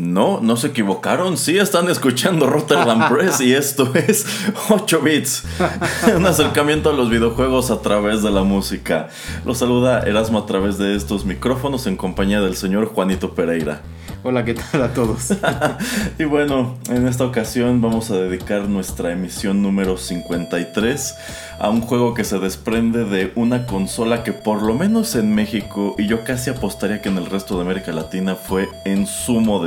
[0.00, 1.36] No, no se equivocaron.
[1.36, 4.26] Sí, están escuchando Rotterdam Press y esto es
[4.68, 5.44] 8 bits.
[6.16, 9.08] Un acercamiento a los videojuegos a través de la música.
[9.44, 13.82] Los saluda Erasmo a través de estos micrófonos en compañía del señor Juanito Pereira.
[14.24, 15.32] Hola, ¿qué tal a todos?
[16.18, 21.14] y bueno, en esta ocasión vamos a dedicar nuestra emisión número 53
[21.60, 25.94] a un juego que se desprende de una consola que por lo menos en México
[25.98, 29.62] y yo casi apostaría que en el resto de América Latina fue en sumo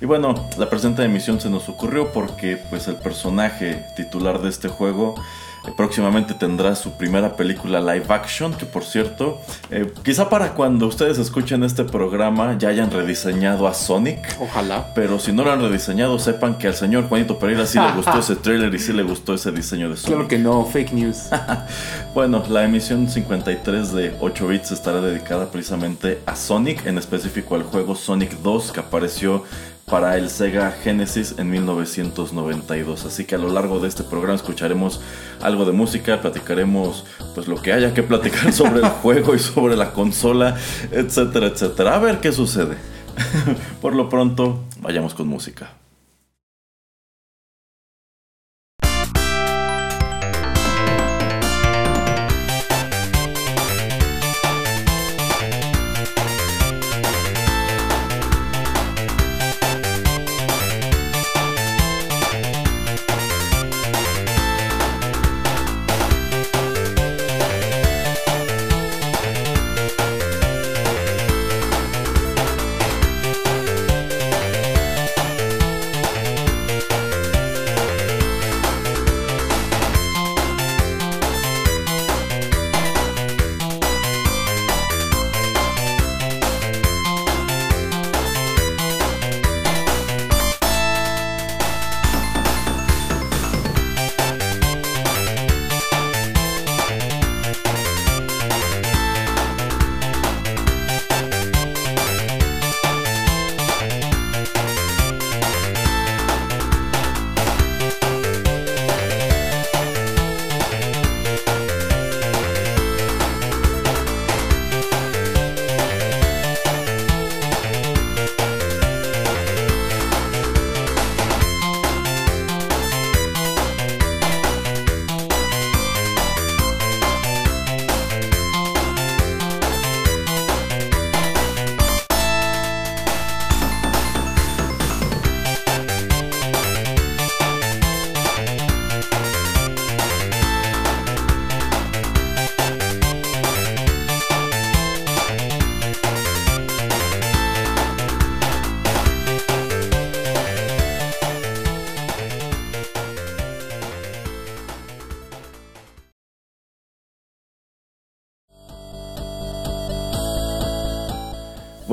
[0.00, 4.68] Y bueno, la presente emisión se nos ocurrió porque pues el personaje titular de este
[4.68, 5.14] juego
[5.76, 9.40] próximamente tendrá su primera película live action, que por cierto,
[9.70, 14.36] eh, quizá para cuando ustedes escuchen este programa ya hayan rediseñado a Sonic.
[14.40, 14.92] Ojalá.
[14.94, 18.18] Pero si no lo han rediseñado, sepan que al señor Juanito Pereira sí le gustó
[18.18, 20.14] ese trailer y sí le gustó ese diseño de Sonic.
[20.14, 21.28] Claro que no, fake news.
[22.14, 27.62] bueno, la emisión 53 de 8 bits estará dedicada precisamente a Sonic, en específico al
[27.62, 29.44] juego Sonic 2 que apareció
[29.90, 33.06] para el Sega Genesis en 1992.
[33.06, 35.00] Así que a lo largo de este programa escucharemos
[35.40, 39.76] algo de música, platicaremos pues lo que haya que platicar sobre el juego y sobre
[39.76, 40.56] la consola,
[40.90, 41.96] etcétera, etcétera.
[41.96, 42.76] A ver qué sucede.
[43.80, 45.72] Por lo pronto, vayamos con música.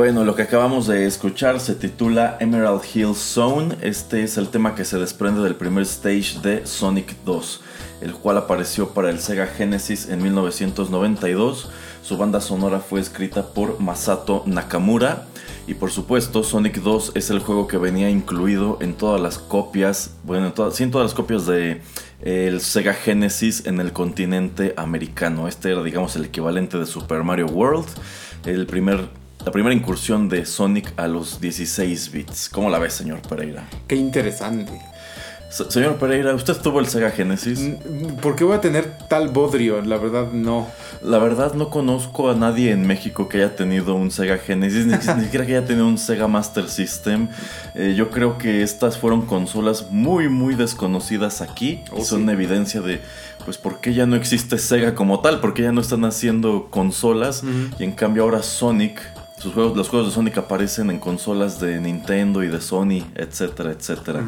[0.06, 3.76] Bueno, lo que acabamos de escuchar se titula Emerald Hill Zone.
[3.82, 7.62] Este es el tema que se desprende del primer stage de Sonic 2,
[8.02, 11.72] el cual apareció para el Sega Genesis en 1992.
[12.04, 15.26] Su banda sonora fue escrita por Masato Nakamura.
[15.66, 20.12] Y por supuesto, Sonic 2 es el juego que venía incluido en todas las copias,
[20.24, 21.82] bueno, en todas, las copias de
[22.22, 25.48] el Sega Genesis en el continente americano.
[25.48, 27.88] Este era, digamos, el equivalente de Super Mario World,
[28.46, 32.50] el primer la primera incursión de Sonic a los 16 bits.
[32.50, 33.64] ¿Cómo la ves, señor Pereira?
[33.88, 34.82] Qué interesante.
[35.70, 37.60] señor Pereira, ¿usted tuvo el Sega Genesis?
[38.24, 39.84] ¿Por qué voy a tener tal bodrio?
[39.84, 40.68] La verdad, no.
[41.04, 44.98] La verdad, no conozco a nadie en México que haya tenido un Sega Genesis, ni,
[45.24, 47.28] siquiera que haya tenido un Sega Master System.
[47.76, 52.82] Eh, yo creo que estas fueron consolas muy, muy desconocidas aquí y oh, son evidencia
[52.82, 53.00] de
[53.46, 57.44] pues por qué ya no existe Sega como tal, porque ya no están haciendo consolas
[57.78, 59.00] y en cambio ahora Sonic
[59.54, 64.24] juegos, los juegos de Sonic aparecen en consolas de Nintendo y de Sony, etcétera, etcétera.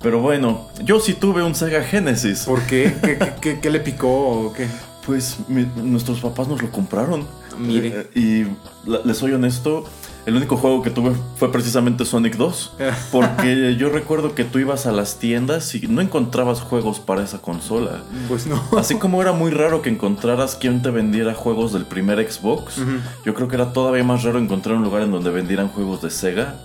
[0.00, 2.44] Pero bueno, yo sí tuve un Sega Genesis.
[2.44, 2.94] ¿Por qué?
[3.40, 4.68] ¿Qué, le picó o qué?
[5.06, 7.26] Pues nuestros papás nos lo compraron.
[7.58, 8.06] Mire.
[8.14, 8.46] Eh,
[8.84, 9.84] y les soy honesto,
[10.26, 12.76] el único juego que tuve fue precisamente Sonic 2.
[13.12, 17.40] Porque yo recuerdo que tú ibas a las tiendas y no encontrabas juegos para esa
[17.40, 18.02] consola.
[18.28, 18.62] Pues no.
[18.76, 22.80] Así como era muy raro que encontraras quien te vendiera juegos del primer Xbox,
[23.24, 26.10] yo creo que era todavía más raro encontrar un lugar en donde vendieran juegos de
[26.10, 26.56] Sega.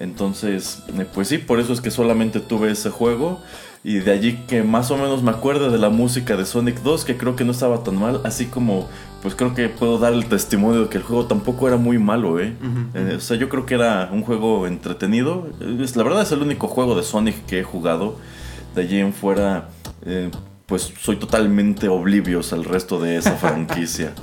[0.00, 3.40] Entonces, eh, pues sí, por eso es que solamente tuve ese juego.
[3.84, 7.04] Y de allí que más o menos me acuerdo de la música de Sonic 2,
[7.04, 8.88] que creo que no estaba tan mal, así como
[9.20, 12.40] pues creo que puedo dar el testimonio de que el juego tampoco era muy malo,
[12.40, 12.54] ¿eh?
[12.94, 15.48] eh o sea, yo creo que era un juego entretenido.
[15.60, 18.16] la verdad es el único juego de Sonic que he jugado.
[18.74, 19.68] De allí en fuera,
[20.04, 20.30] eh,
[20.66, 24.14] pues soy totalmente oblivios al resto de esa franquicia.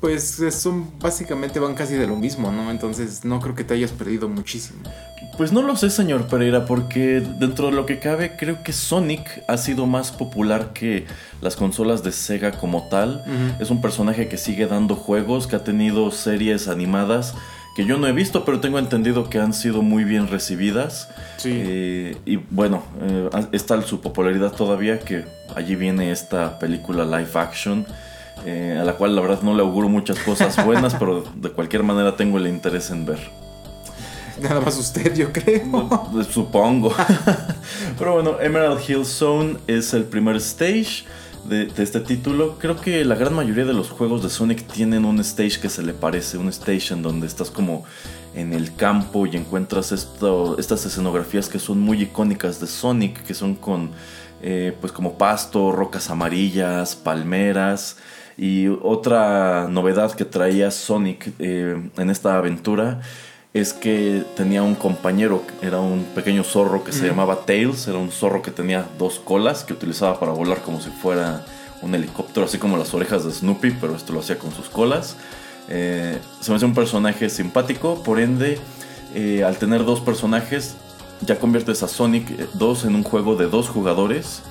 [0.00, 2.70] Pues son básicamente van casi de lo mismo, ¿no?
[2.70, 4.80] Entonces no creo que te hayas perdido muchísimo.
[5.36, 9.42] Pues no lo sé, señor Pereira, porque dentro de lo que cabe, creo que Sonic
[9.48, 11.06] ha sido más popular que
[11.40, 13.24] las consolas de Sega como tal.
[13.60, 17.34] Es un personaje que sigue dando juegos, que ha tenido series animadas
[17.76, 21.10] que yo no he visto, pero tengo entendido que han sido muy bien recibidas.
[21.36, 21.50] Sí.
[21.52, 27.86] Eh, y bueno, eh, está su popularidad todavía, que allí viene esta película live action
[28.44, 31.82] eh, a la cual la verdad no le auguro muchas cosas buenas, pero de cualquier
[31.82, 33.18] manera tengo el interés en ver.
[34.40, 35.64] Nada más usted, yo creo.
[36.30, 36.94] Supongo.
[37.98, 41.04] pero bueno, Emerald Hill Zone es el primer stage
[41.48, 42.58] de, este título.
[42.58, 45.82] Creo que la gran mayoría de los juegos de Sonic tienen un stage que se
[45.82, 47.84] le parece, un stage en donde estás como
[48.34, 53.32] en el campo y encuentras esto, estas escenografías que son muy icónicas de Sonic, que
[53.32, 53.90] son con
[54.42, 57.96] eh, pues como pasto, rocas amarillas, palmeras.
[58.38, 63.00] Y otra novedad que traía Sonic eh, en esta aventura
[63.54, 68.10] es que tenía un compañero, era un pequeño zorro que se llamaba Tails, era un
[68.10, 71.42] zorro que tenía dos colas que utilizaba para volar como si fuera
[71.80, 75.16] un helicóptero, así como las orejas de Snoopy, pero esto lo hacía con sus colas.
[75.70, 78.58] Eh, se me hace un personaje simpático, por ende,
[79.14, 80.76] eh, al tener dos personajes,
[81.22, 84.42] ya conviertes a Sonic 2 en un juego de dos jugadores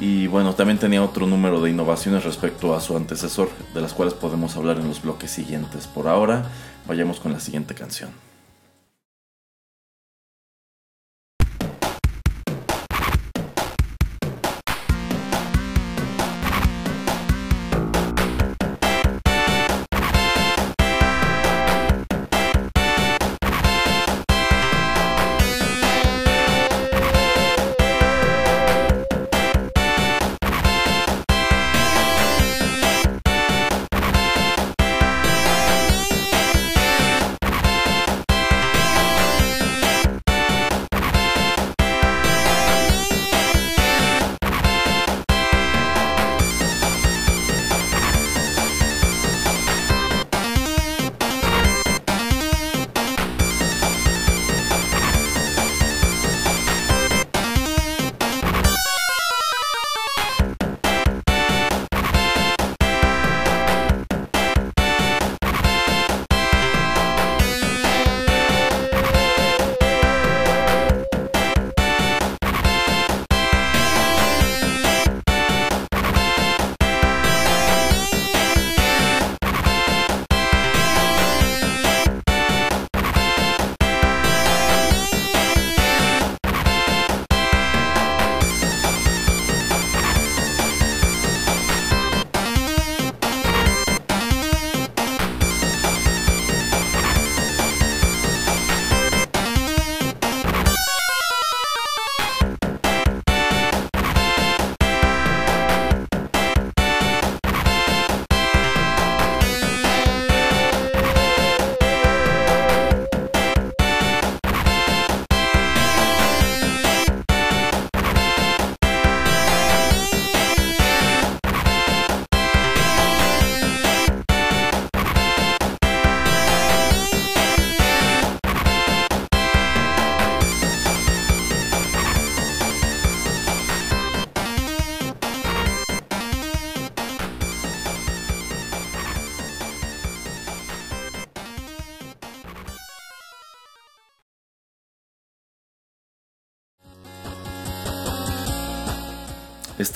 [0.00, 4.14] y bueno, también tenía otro número de innovaciones respecto a su antecesor, de las cuales
[4.14, 5.86] podemos hablar en los bloques siguientes.
[5.86, 6.44] Por ahora,
[6.86, 8.10] vayamos con la siguiente canción.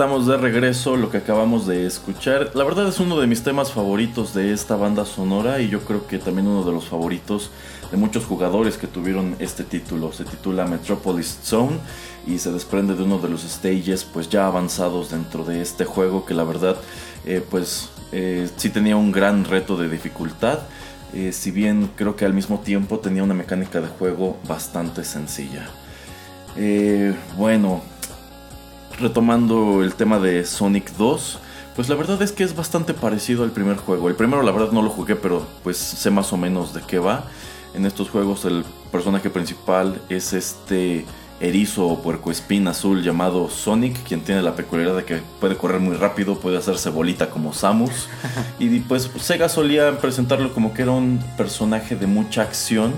[0.01, 2.53] Estamos de regreso, lo que acabamos de escuchar.
[2.55, 6.07] La verdad es uno de mis temas favoritos de esta banda sonora y yo creo
[6.07, 7.51] que también uno de los favoritos
[7.91, 10.11] de muchos jugadores que tuvieron este título.
[10.11, 11.77] Se titula Metropolis Zone
[12.27, 16.25] y se desprende de uno de los stages pues ya avanzados dentro de este juego
[16.25, 16.77] que la verdad
[17.27, 20.61] eh, pues eh, sí tenía un gran reto de dificultad.
[21.13, 25.69] Eh, si bien creo que al mismo tiempo tenía una mecánica de juego bastante sencilla.
[27.37, 27.83] bueno,
[29.01, 31.39] retomando el tema de Sonic 2,
[31.75, 34.09] pues la verdad es que es bastante parecido al primer juego.
[34.09, 36.99] El primero la verdad no lo jugué, pero pues sé más o menos de qué
[36.99, 37.25] va.
[37.75, 41.05] En estos juegos el personaje principal es este
[41.41, 45.97] erizo o puercoespín azul llamado Sonic, quien tiene la peculiaridad de que puede correr muy
[45.97, 48.09] rápido, puede hacerse bolita como Samus.
[48.59, 52.93] y pues Sega solía presentarlo como que era un personaje de mucha acción,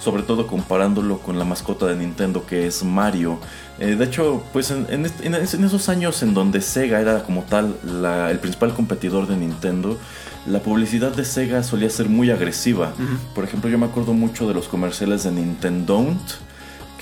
[0.00, 3.38] sobre todo comparándolo con la mascota de Nintendo que es Mario.
[3.78, 7.76] Eh, de hecho, pues en, esos años en donde Sega era como tal
[8.30, 9.98] el principal competidor de Nintendo,
[10.46, 12.92] la publicidad de Sega solía ser muy agresiva.
[13.34, 16.04] Por ejemplo, yo me acuerdo mucho de los comerciales de Nintendo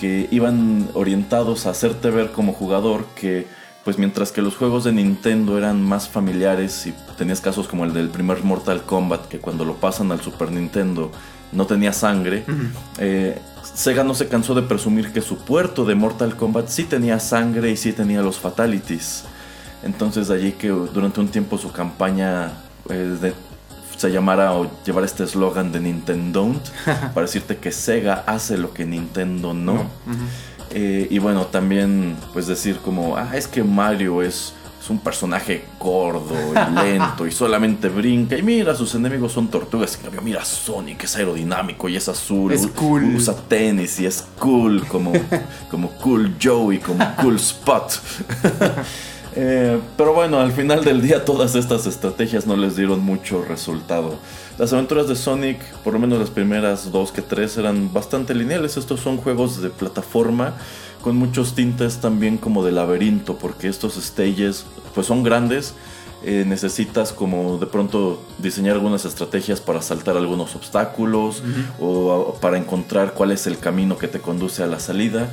[0.03, 3.47] que iban orientados a hacerte ver como jugador que
[3.85, 7.95] pues mientras que los juegos de Nintendo eran más familiares y tenías casos como el
[7.95, 11.13] del primer Mortal Kombat que cuando lo pasan al Super Nintendo
[11.53, 12.45] no tenía sangre,
[12.99, 17.21] eh, Sega no se cansó de presumir que su puerto de Mortal Kombat sí tenía
[17.21, 19.23] sangre y sí tenía los fatalities.
[19.85, 22.55] Entonces de allí que durante un tiempo su campaña
[22.91, 23.35] eh, de,
[24.03, 26.53] se llamara o llevar este eslogan de Nintendo
[26.85, 29.87] para decirte que Sega hace lo que Nintendo no.
[30.71, 35.65] Eh, y bueno, también pues decir como, ah, es que Mario es, es un personaje
[35.79, 38.37] gordo y lento y solamente brinca.
[38.37, 39.97] Y mira, sus enemigos son tortugas.
[40.05, 42.51] Y mira, Sonic es aerodinámico y es azul.
[42.51, 43.05] Es cool.
[43.15, 45.13] Usa tenis y es cool como,
[45.71, 48.01] como Cool Joey, como Cool Spot.
[49.35, 54.17] Eh, pero bueno, al final del día todas estas estrategias no les dieron mucho resultado.
[54.59, 58.77] Las aventuras de Sonic, por lo menos las primeras dos que tres, eran bastante lineales.
[58.77, 60.55] Estos son juegos de plataforma
[61.01, 65.75] con muchos tintes también como de laberinto, porque estos stages pues son grandes.
[66.25, 71.43] Eh, necesitas como de pronto diseñar algunas estrategias para saltar algunos obstáculos
[71.81, 75.31] o para encontrar cuál es el camino que te conduce a la salida.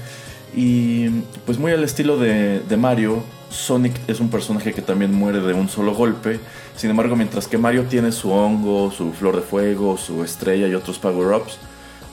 [0.55, 1.09] Y
[1.45, 5.53] pues muy al estilo de, de Mario, Sonic es un personaje que también muere de
[5.53, 6.39] un solo golpe.
[6.75, 10.75] Sin embargo, mientras que Mario tiene su hongo, su flor de fuego, su estrella y
[10.75, 11.57] otros power-ups,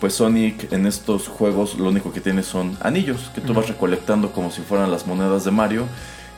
[0.00, 4.32] pues Sonic en estos juegos lo único que tiene son anillos que tú vas recolectando
[4.32, 5.84] como si fueran las monedas de Mario.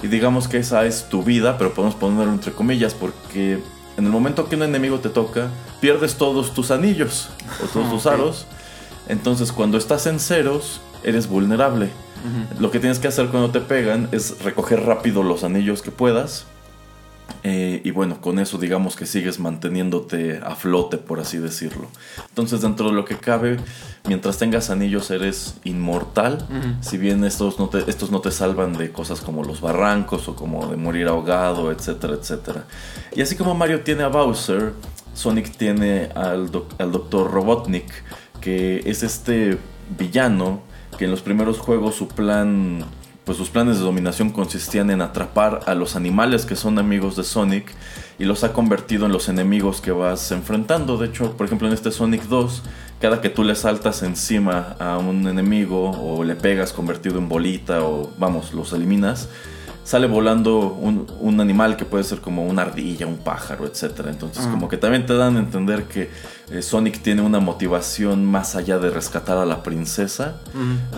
[0.02, 3.58] Y digamos que esa es tu vida, pero podemos ponerlo entre comillas porque
[3.96, 5.48] en el momento que un enemigo te toca,
[5.80, 7.30] pierdes todos tus anillos
[7.62, 8.46] o todos tus aros.
[9.08, 11.90] Entonces cuando estás en ceros, eres vulnerable.
[12.58, 16.46] Lo que tienes que hacer cuando te pegan es recoger rápido los anillos que puedas.
[17.44, 21.88] Eh, y bueno, con eso digamos que sigues manteniéndote a flote, por así decirlo.
[22.28, 23.58] Entonces dentro de lo que cabe,
[24.06, 26.46] mientras tengas anillos eres inmortal.
[26.80, 30.34] Si bien estos no, te, estos no te salvan de cosas como los barrancos o
[30.34, 32.64] como de morir ahogado, etcétera, etcétera.
[33.14, 34.72] Y así como Mario tiene a Bowser,
[35.14, 37.30] Sonic tiene al, al Dr.
[37.30, 37.92] Robotnik,
[38.40, 39.58] que es este
[39.96, 40.67] villano
[40.98, 42.84] que en los primeros juegos su plan,
[43.24, 47.22] pues sus planes de dominación consistían en atrapar a los animales que son amigos de
[47.22, 47.72] Sonic
[48.18, 50.98] y los ha convertido en los enemigos que vas enfrentando.
[50.98, 52.62] De hecho, por ejemplo, en este Sonic 2,
[53.00, 57.84] cada que tú le saltas encima a un enemigo o le pegas convertido en bolita
[57.84, 59.28] o vamos, los eliminas,
[59.84, 64.06] sale volando un, animal que puede ser como una ardilla, un pájaro, etc.
[64.08, 66.10] Entonces como que también te dan a entender que
[66.50, 70.40] eh, Sonic tiene una motivación más allá de rescatar a la princesa.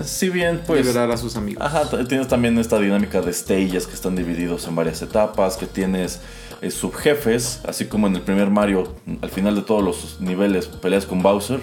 [0.04, 0.86] Si bien pues...
[0.86, 1.64] Liberar a sus amigos.
[1.64, 6.20] Ajá, tienes también esta dinámica de stages que están divididos en varias etapas, que tienes
[6.62, 11.06] eh, subjefes, así como en el primer Mario, al final de todos los niveles peleas
[11.06, 11.60] con Bowser,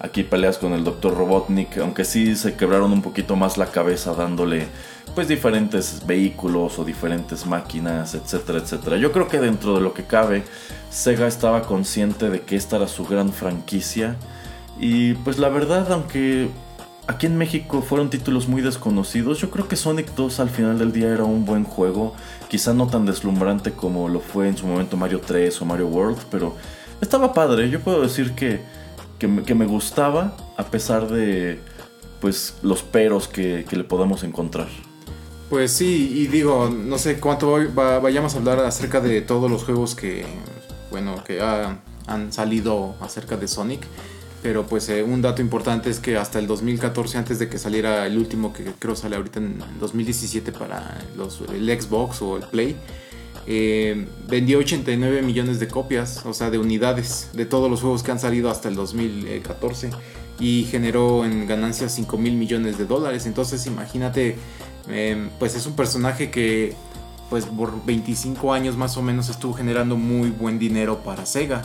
[0.00, 1.12] aquí peleas con el Dr.
[1.12, 4.68] Robotnik, aunque sí se quebraron un poquito más la cabeza dándole
[5.14, 8.96] pues diferentes vehículos o diferentes máquinas, etcétera, etcétera.
[8.96, 10.44] Yo creo que dentro de lo que cabe,
[10.90, 14.16] Sega estaba consciente de que esta era su gran franquicia.
[14.78, 16.48] Y pues la verdad, aunque
[17.08, 20.92] aquí en México fueron títulos muy desconocidos, yo creo que Sonic 2 al final del
[20.92, 22.14] día era un buen juego,
[22.48, 26.18] quizá no tan deslumbrante como lo fue en su momento Mario 3 o Mario World,
[26.30, 26.54] pero
[27.00, 28.60] estaba padre, yo puedo decir que,
[29.18, 31.60] que, me, gustaba a pesar de
[32.20, 34.68] pues los peros que, que le podamos encontrar.
[35.48, 39.94] Pues sí, y digo, no sé cuánto vayamos a hablar acerca de todos los juegos
[39.94, 40.26] que,
[40.90, 43.80] bueno, que han salido acerca de Sonic.
[44.42, 48.06] Pero pues eh, un dato importante es que hasta el 2014, antes de que saliera
[48.06, 52.76] el último, que creo sale ahorita en 2017 para los, el Xbox o el Play,
[53.48, 58.12] eh, vendió 89 millones de copias, o sea, de unidades de todos los juegos que
[58.12, 59.90] han salido hasta el 2014
[60.38, 63.26] y generó en ganancias 5 mil millones de dólares.
[63.26, 64.36] Entonces imagínate
[64.90, 66.74] Em, pues es un personaje que
[67.30, 71.62] pues por 25 años más o menos estuvo generando muy buen dinero para Sega.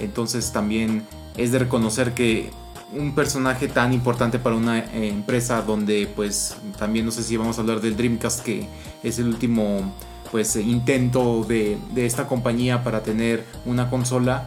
[0.00, 2.50] Entonces también es de reconocer que
[2.92, 7.56] un personaje tan importante para una eh, empresa donde pues también no sé si vamos
[7.58, 8.66] a hablar del Dreamcast que
[9.02, 9.94] es el último
[10.30, 14.44] pues intento de, de esta compañía para tener una consola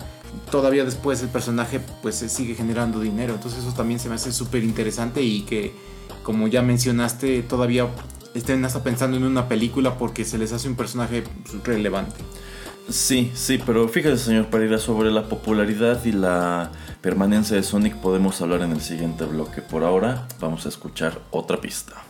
[0.52, 4.64] todavía después el personaje pues sigue generando dinero entonces eso también se me hace súper
[4.64, 5.74] interesante y que
[6.26, 7.88] como ya mencionaste, todavía
[8.36, 11.24] estén hasta pensando en una película porque se les hace un personaje
[11.64, 12.18] relevante.
[12.90, 18.40] Sí, sí, pero fíjese, señor Pereira, sobre la popularidad y la permanencia de Sonic podemos
[18.42, 19.62] hablar en el siguiente bloque.
[19.64, 22.04] Por ahora, vamos a escuchar otra pista.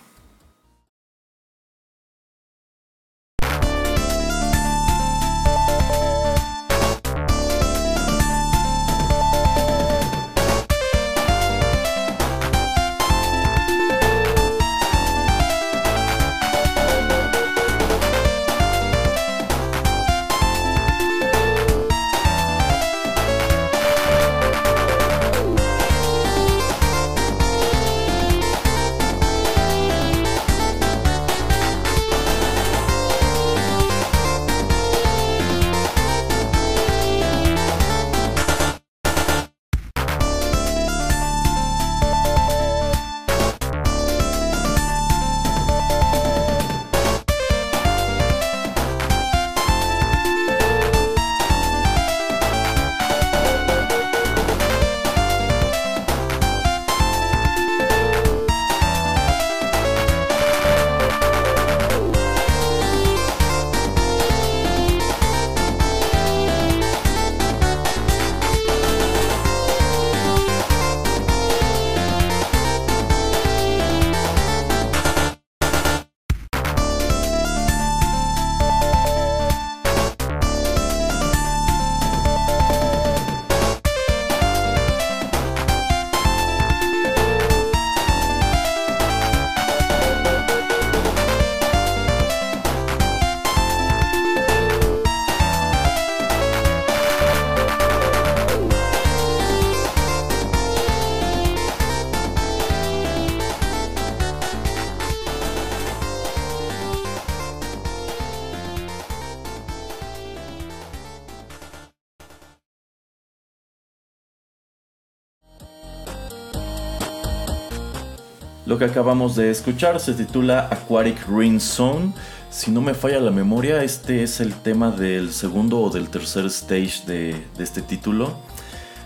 [118.86, 122.14] Que acabamos de escuchar se titula Aquatic Green Zone.
[122.50, 126.46] Si no me falla la memoria, este es el tema del segundo o del tercer
[126.46, 128.36] stage de, este título.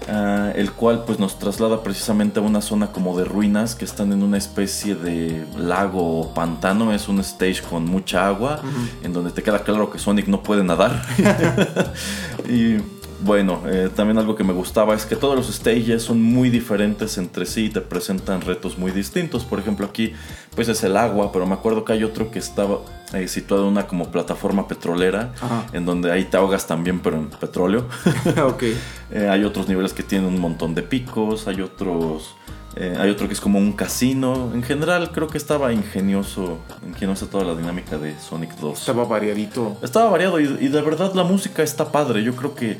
[0.07, 4.11] Ah, el cual pues nos traslada precisamente a una zona como de ruinas que están
[4.11, 6.91] en una especie de lago o pantano.
[6.91, 8.61] Es un stage con mucha agua,
[9.03, 11.05] en donde te queda claro que Sonic no puede nadar.
[12.49, 12.77] y
[13.21, 17.17] bueno, eh, también algo que me gustaba es que todos los stages son muy diferentes
[17.17, 19.43] entre sí y te presentan retos muy distintos.
[19.43, 20.13] Por ejemplo, aquí
[20.55, 22.79] pues es el agua, pero me acuerdo que hay otro que estaba
[23.13, 25.33] eh, situado en una como plataforma petrolera,
[25.73, 27.87] en donde ahí te ahogas también, pero en petróleo.
[29.11, 32.35] Eh, hay otros niveles que tienen un montón de picos, hay otros...
[32.77, 34.51] hay otro que es como un casino.
[34.53, 38.79] En general creo que estaba ingenioso, ingeniosa toda la dinámica de Sonic 2.
[38.81, 39.77] Estaba variadito.
[39.81, 42.23] Estaba variado y, y de verdad la música está padre.
[42.23, 42.77] Yo creo que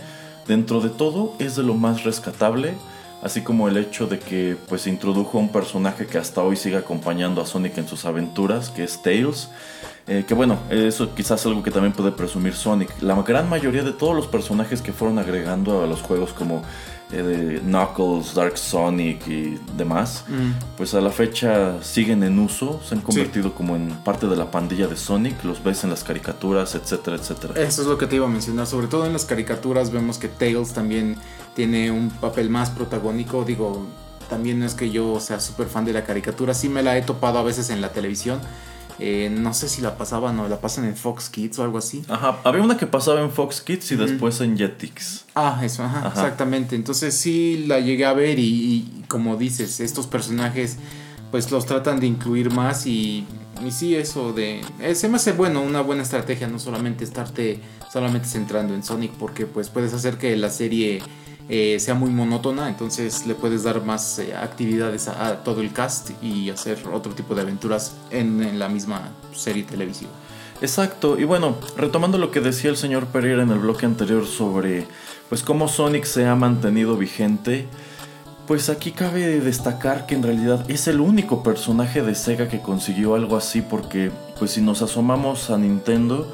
[0.47, 2.73] Dentro de todo es de lo más rescatable,
[3.21, 7.41] así como el hecho de que pues introdujo un personaje que hasta hoy sigue acompañando
[7.41, 9.49] a Sonic en sus aventuras, que es Tails.
[10.07, 12.89] Eh, que bueno, eso quizás es algo que también puede presumir Sonic.
[13.01, 16.63] La gran mayoría de todos los personajes que fueron agregando a los juegos como
[17.11, 20.77] eh, de Knuckles, Dark Sonic y demás, mm.
[20.77, 24.51] pues a la fecha siguen en uso, se han convertido como en parte de la
[24.51, 27.53] pandilla de Sonic, los ves en las caricaturas, etcétera, etcétera.
[27.55, 30.27] Eso es lo que te iba a mencionar, sobre todo en las caricaturas vemos que
[30.27, 31.17] Tails también
[31.55, 33.85] tiene un papel más protagónico, digo,
[34.29, 37.01] también no es que yo sea súper fan de la caricatura, sí me la he
[37.01, 38.39] topado a veces en la televisión,
[38.99, 42.03] eh, no sé si la pasaban o la pasan en Fox Kids o algo así.
[42.09, 45.25] Ajá, había una que pasaba en Fox Kids y después en Jetix.
[45.35, 46.75] Ah, eso, ajá, exactamente.
[46.75, 50.77] Entonces sí la llegué a ver y, como dices, estos personajes
[51.31, 53.23] pues los tratan de incluir más y,
[53.63, 54.61] y sí, eso de...
[54.81, 57.59] Eh, se me hace bueno, una buena estrategia, no solamente estarte
[57.91, 61.01] solamente centrando en Sonic porque pues puedes hacer que la serie
[61.51, 66.11] eh, sea muy monótona, entonces le puedes dar más eh, actividades a, todo el cast
[66.21, 70.11] y hacer otro tipo de aventuras en, la misma serie televisiva.
[70.61, 74.85] Exacto, y bueno, retomando lo que decía el señor Pereira en el bloque anterior sobre
[75.27, 77.67] pues cómo Sonic se ha mantenido vigente,
[78.45, 83.15] pues aquí cabe destacar que en realidad es el único personaje de Sega que consiguió
[83.15, 86.31] algo así porque pues si nos asomamos a Nintendo,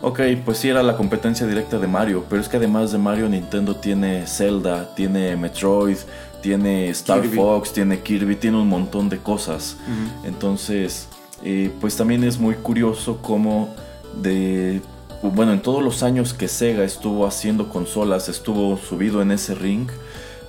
[0.00, 3.28] Ok, pues sí era la competencia directa de Mario, pero es que además de Mario,
[3.28, 5.96] Nintendo tiene Zelda, tiene Metroid,
[6.42, 9.78] tiene Star Fox, tiene Kirby, tiene un montón de cosas.
[10.24, 11.08] Entonces,
[11.42, 13.74] eh, pues también es muy curioso cómo
[14.20, 14.82] de...
[15.22, 19.88] Bueno, en todos los años que Sega estuvo haciendo consolas, estuvo subido en ese ring,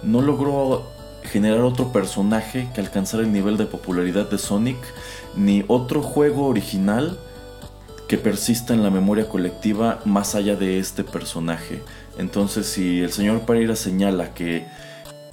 [0.04, 0.84] no logró
[1.24, 4.78] generar otro personaje que alcanzara el nivel de popularidad de Sonic,
[5.36, 7.18] ni otro juego original
[8.08, 11.82] que persista en la memoria colectiva más allá de este personaje.
[12.18, 14.66] Entonces, si el señor Pereira señala que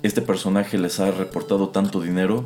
[0.02, 2.44] este personaje les ha reportado tanto dinero,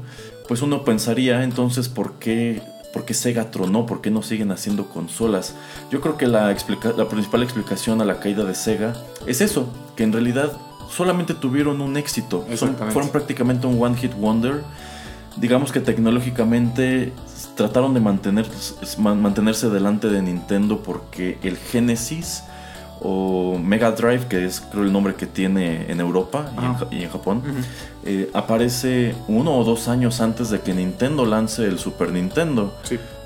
[0.48, 2.60] pues uno pensaría entonces por qué,
[2.92, 5.54] por qué Sega tronó, por qué no siguen haciendo consolas.
[5.90, 6.54] Yo creo que la,
[6.96, 8.94] la principal explicación a la caída de Sega
[9.26, 10.52] es eso, que en realidad
[10.90, 12.46] solamente tuvieron un éxito,
[12.92, 14.62] fueron prácticamente un one hit wonder.
[15.36, 17.12] Digamos que tecnológicamente
[17.56, 18.46] trataron de mantener,
[18.98, 22.44] mantenerse delante de Nintendo porque el Genesis
[23.00, 26.52] o Mega Drive, que es creo el nombre que tiene en Europa
[26.90, 27.42] y, en, Japón,
[28.04, 32.74] eh, aparece uno o dos años antes de que Nintendo lance el Super Nintendo.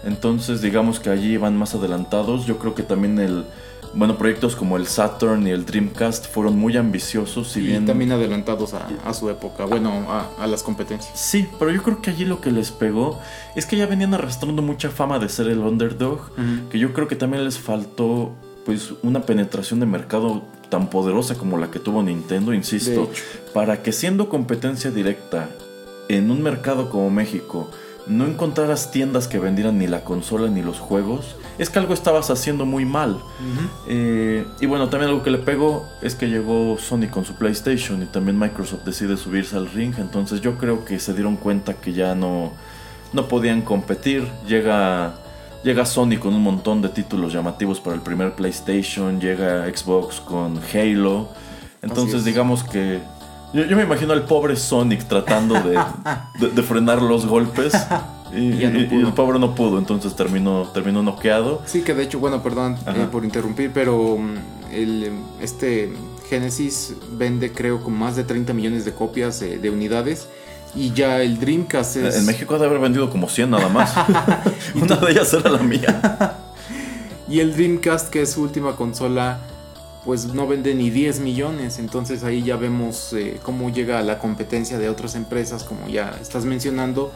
[0.05, 2.47] Entonces digamos que allí van más adelantados.
[2.47, 3.45] Yo creo que también el...
[3.93, 7.57] Bueno, proyectos como el Saturn y el Dreamcast fueron muy ambiciosos.
[7.57, 7.87] y bien...
[7.87, 11.19] también adelantados a, su época, bueno, a, las competencias.
[11.19, 13.21] Sí, pero yo creo que allí lo que les pegó
[13.57, 16.31] es que ya venían arrastrando mucha fama de ser el underdog,
[16.71, 18.33] que yo creo que también les faltó
[18.65, 23.11] pues una penetración de mercado tan poderosa como la que tuvo Nintendo, insisto,
[23.53, 25.49] para que siendo competencia directa
[26.09, 27.71] en un mercado como México
[28.11, 32.31] no encontraras tiendas que vendieran ni la consola ni los juegos, es que algo estabas
[32.31, 33.21] haciendo muy mal.
[33.89, 38.03] Eh, y bueno, también algo que le pegó es que llegó Sony con su PlayStation
[38.03, 41.93] y también Microsoft decide subirse al ring, entonces yo creo que se dieron cuenta que
[41.93, 42.53] ya no,
[43.13, 45.15] no podían competir, llega
[45.63, 50.59] Llega Sony con un montón de títulos llamativos para el primer PlayStation, llega Xbox con
[50.73, 51.29] Halo.
[51.83, 53.01] Entonces digamos que
[53.53, 57.73] yo, me imagino al pobre Sonic tratando de, frenar los golpes.
[58.33, 61.63] Y, el pobre no pudo, entonces terminó, terminó noqueado.
[61.67, 65.93] Sí, que de hecho, bueno, perdón eh, por interrumpir, pero mm, el, este
[66.29, 70.29] Genesis vende creo con más de 30 millones de copias de unidades
[70.75, 72.17] y ya el Dreamcast es...
[72.17, 73.93] En México debe haber vendido como 100 nada más.
[74.75, 76.37] Una de ellas era la mía.
[77.29, 79.41] y el Dreamcast, que es su última consola,
[80.05, 81.79] pues no vende ni 10 millones.
[81.79, 86.45] Entonces ahí ya vemos eh, cómo llega la competencia de otras empresas, como ya estás
[86.45, 87.13] mencionando.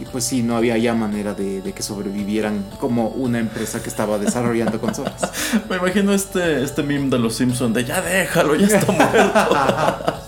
[0.00, 3.88] Y pues sí, no había ya manera de, de, que sobrevivieran como una empresa que
[3.88, 5.30] estaba desarrollando consolas.
[5.68, 10.26] Me imagino este, este meme de los Simpsons de ya déjalo, ya está muerto.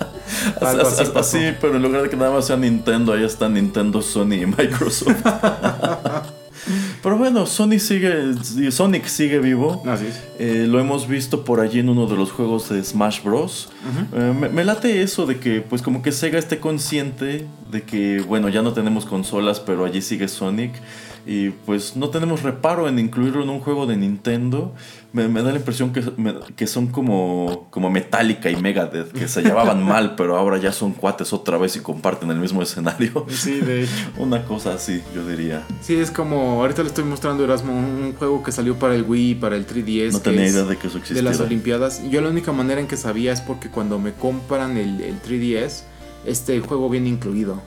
[1.18, 4.46] así, pero en lugar de que nada más sea Nintendo, ahí está Nintendo, Sony y
[4.46, 5.22] Microsoft.
[7.02, 8.34] Pero bueno, Sony sigue,
[8.70, 9.82] Sonic sigue vivo.
[9.86, 10.06] Así
[10.38, 13.70] eh, lo hemos visto por allí en uno de los juegos de Smash Bros.
[14.14, 18.20] Eh, me, me, late eso de que, pues, como que Sega esté consciente de que,
[18.20, 20.72] bueno, ya no tenemos consolas, pero allí sigue Sonic.
[21.26, 24.72] Y pues no tenemos reparo en incluirlo en un juego de Nintendo.
[25.12, 26.04] Me, da la impresión que,
[26.54, 30.92] que son como, como Metallica y Megadeth, que se llevaban mal, pero ahora ya son
[30.92, 33.26] cuates otra vez y comparten el mismo escenario.
[33.28, 33.92] Sí, de hecho.
[34.18, 35.66] Una cosa así, yo diría.
[35.80, 39.36] Sí, es como, ahorita le estoy mostrando Erasmo un juego que salió para el Wii,
[39.36, 40.12] para el 3DS.
[40.12, 41.22] No tenía idea de que eso existía.
[41.22, 42.08] De las Olimpiadas.
[42.08, 45.82] Yo la única manera en que sabía es porque cuando me compran el, el 3DS,
[46.24, 47.62] este juego viene incluido.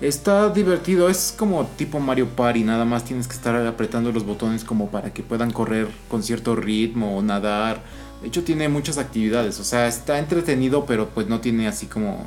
[0.00, 4.64] Está divertido, es como tipo Mario Party, nada más tienes que estar apretando los botones
[4.64, 7.82] como para que puedan correr con cierto ritmo o nadar.
[8.20, 12.26] De hecho tiene muchas actividades, o sea, está entretenido, pero pues no tiene así como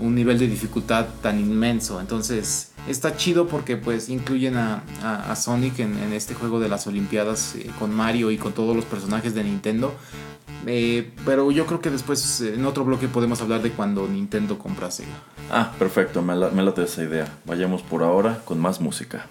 [0.00, 2.00] un nivel de dificultad tan inmenso.
[2.00, 4.82] Entonces está chido porque pues incluyen a,
[5.36, 9.34] Sonic en, este juego de las Olimpiadas eh, con Mario y con todos los personajes
[9.34, 9.94] de Nintendo.
[10.66, 14.90] Eh, pero yo creo que después en otro bloque podemos hablar de cuando Nintendo compra
[14.90, 15.10] Sega.
[15.50, 17.28] Ah, perfecto, me, la, me esa idea.
[17.44, 19.26] Vayamos por ahora con más música.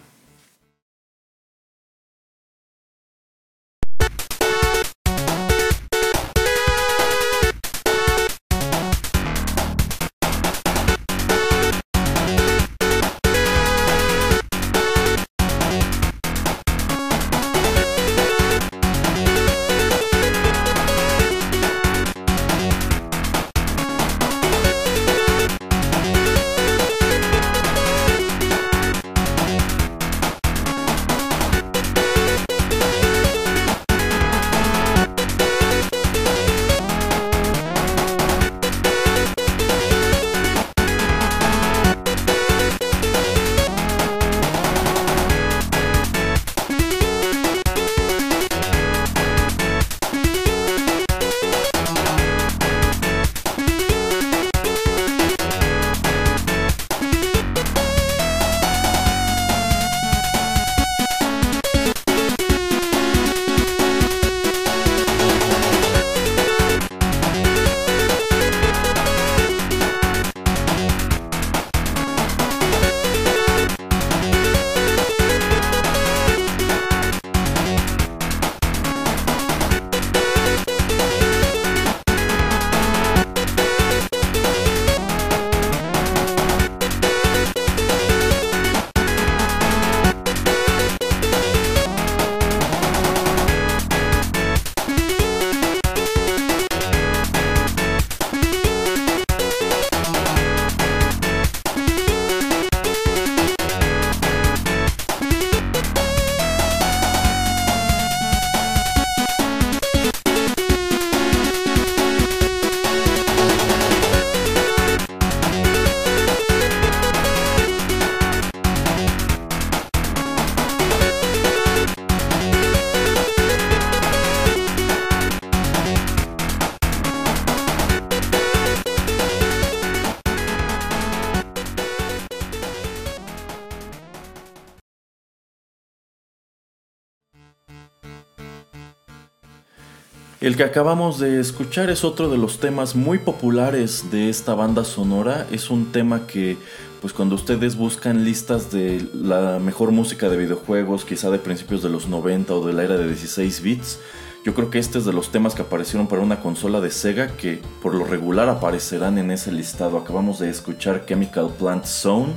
[140.43, 144.83] El que acabamos de escuchar es otro de los temas muy populares de esta banda
[144.83, 145.47] sonora.
[145.53, 146.57] Es un tema que,
[146.99, 151.87] pues cuando ustedes buscan listas de la mejor música de videojuegos, quizá de principios de
[151.87, 154.01] los 90 o de la era de 16 bits,
[154.43, 157.27] yo creo que este es de los temas que aparecieron para una consola de Sega
[157.37, 159.97] que por lo regular aparecerán en ese listado.
[159.97, 162.33] Acabamos de escuchar Chemical Plant Zone.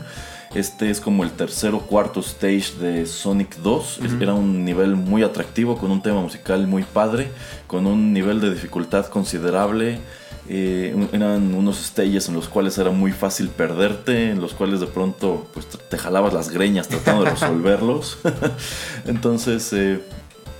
[0.54, 4.00] Este es como el tercer o cuarto stage de Sonic 2.
[4.20, 7.30] Era un nivel muy atractivo, con un tema musical muy padre,
[7.66, 10.00] con un nivel de dificultad considerable.
[10.48, 14.86] Eh, eran unos stages en los cuales era muy fácil perderte, en los cuales de
[14.86, 18.18] pronto pues, te jalabas las greñas tratando de resolverlos.
[19.06, 20.00] Entonces, eh,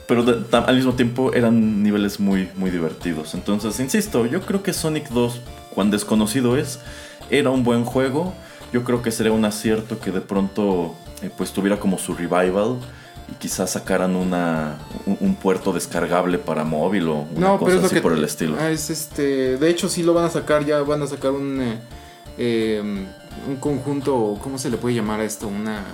[0.09, 3.35] pero al mismo tiempo eran niveles muy, muy divertidos.
[3.35, 5.41] Entonces, insisto, yo creo que Sonic 2,
[5.75, 6.81] cuán desconocido es,
[7.31, 8.35] era un buen juego.
[8.73, 12.79] Yo creo que sería un acierto que de pronto eh, pues tuviera como su revival
[13.31, 18.25] y quizás sacaran una, un, puerto descargable para móvil o una cosa así por el
[18.25, 18.57] estilo.
[18.59, 21.61] Ah, es este, de hecho sí lo van a sacar, ya van a sacar un,
[21.61, 23.07] eh, em,
[23.49, 25.49] un conjunto, ¿cómo se le puede llamar a esto?
[25.49, 25.85] Una...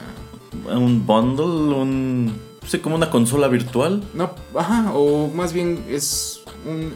[0.67, 4.05] Un bundle, un Sí, como una consola virtual.
[4.15, 6.43] No, ajá, o más bien es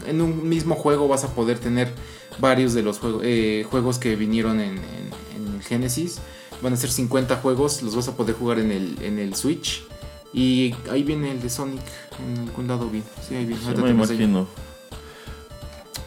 [0.07, 1.91] en un mismo juego vas a poder tener
[2.39, 4.79] varios de los eh, juegos que vinieron en,
[5.61, 6.19] Genesis.
[6.61, 9.83] Van a ser 50 juegos, los vas a poder jugar en el, en el Switch.
[10.33, 11.81] Y ahí viene el de Sonic,
[12.19, 13.03] en algún lado bien.
[13.27, 13.63] Sí, ahí viene.
[13.81, 14.47] me imagino.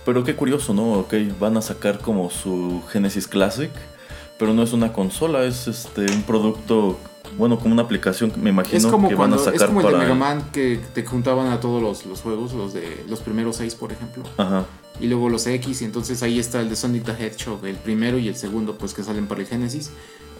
[0.04, 0.94] Pero qué curioso, ¿no?
[0.94, 3.70] Ok, van a sacar como su Genesis Classic,
[4.38, 6.98] pero no es una consola, es este un producto
[7.37, 10.14] bueno, como una aplicación me imagino que van a sacar es como el de Mega
[10.14, 14.25] Man que te juntaban a todos los, juegos, los de los primeros seis, por ejemplo.
[14.37, 14.64] Ajá.
[15.01, 18.19] Y luego los X, y entonces ahí está el de Sonic the Hedgehog, el primero
[18.19, 19.90] y el segundo, pues que salen para el Genesis.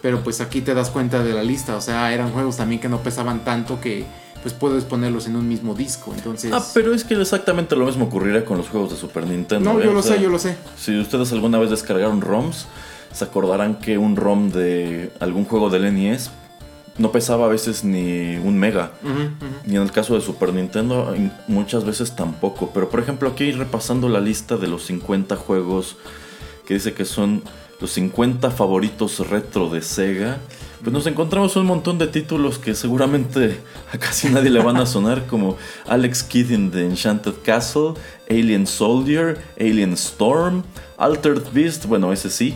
[0.01, 2.89] Pero pues aquí te das cuenta de la lista, o sea, eran juegos también que
[2.89, 4.05] no pesaban tanto que
[4.41, 6.51] pues puedes ponerlos en un mismo disco, entonces...
[6.51, 9.73] Ah, pero es que exactamente lo mismo ocurriría con los juegos de Super Nintendo.
[9.73, 9.93] No, yo ¿eh?
[9.93, 10.57] lo sé, yo lo sé.
[10.77, 12.65] Si ustedes alguna vez descargaron ROMs,
[13.13, 16.31] se acordarán que un ROM de algún juego del NES
[17.01, 18.93] no pesaba a veces ni un mega.
[19.65, 21.13] Ni en el caso de Super Nintendo,
[21.47, 22.71] muchas veces tampoco.
[22.73, 25.97] Pero por ejemplo, aquí repasando la lista de los 50 juegos
[26.65, 27.43] que dice que son
[27.79, 30.37] los 50 favoritos retro de Sega,
[30.81, 33.59] pues nos encontramos un montón de títulos que seguramente
[33.91, 37.93] a casi nadie le van a sonar, como Alex Kidd in the Enchanted Castle,
[38.29, 40.63] Alien Soldier, Alien Storm,
[40.97, 42.55] Altered Beast, bueno, ese sí,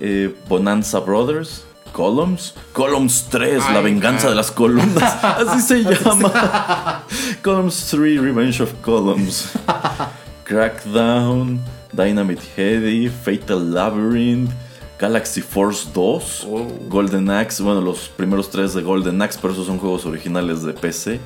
[0.00, 2.54] eh, Bonanza Brothers, Columns.
[2.72, 5.02] Columns 3, la venganza de las columnas.
[5.22, 7.04] Así se llama.
[7.42, 9.50] Columns 3, Revenge of Columns.
[10.44, 11.60] Crackdown,
[11.92, 14.50] Dynamite Heady, Fatal Labyrinth,
[14.98, 16.46] Galaxy Force 2,
[16.88, 17.62] Golden Axe.
[17.62, 21.20] Bueno, los primeros tres de Golden Axe, pero esos son juegos originales de PC.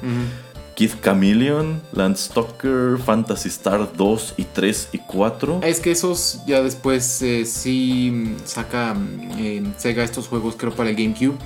[0.77, 5.61] Kid Chameleon, Landstalker, Fantasy Star 2 y 3 y 4.
[5.63, 8.95] Es que esos ya después eh, sí saca
[9.39, 11.39] eh, Sega estos juegos creo para el GameCube.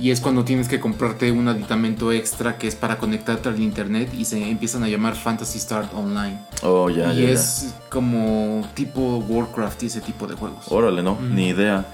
[0.00, 4.10] Y es cuando tienes que comprarte un aditamento extra que es para conectarte al internet
[4.16, 6.38] y se empiezan a llamar Fantasy Star Online.
[6.62, 10.64] Oh, ya, y es como tipo Warcraft y ese tipo de juegos.
[10.68, 11.84] Órale, no, ni idea.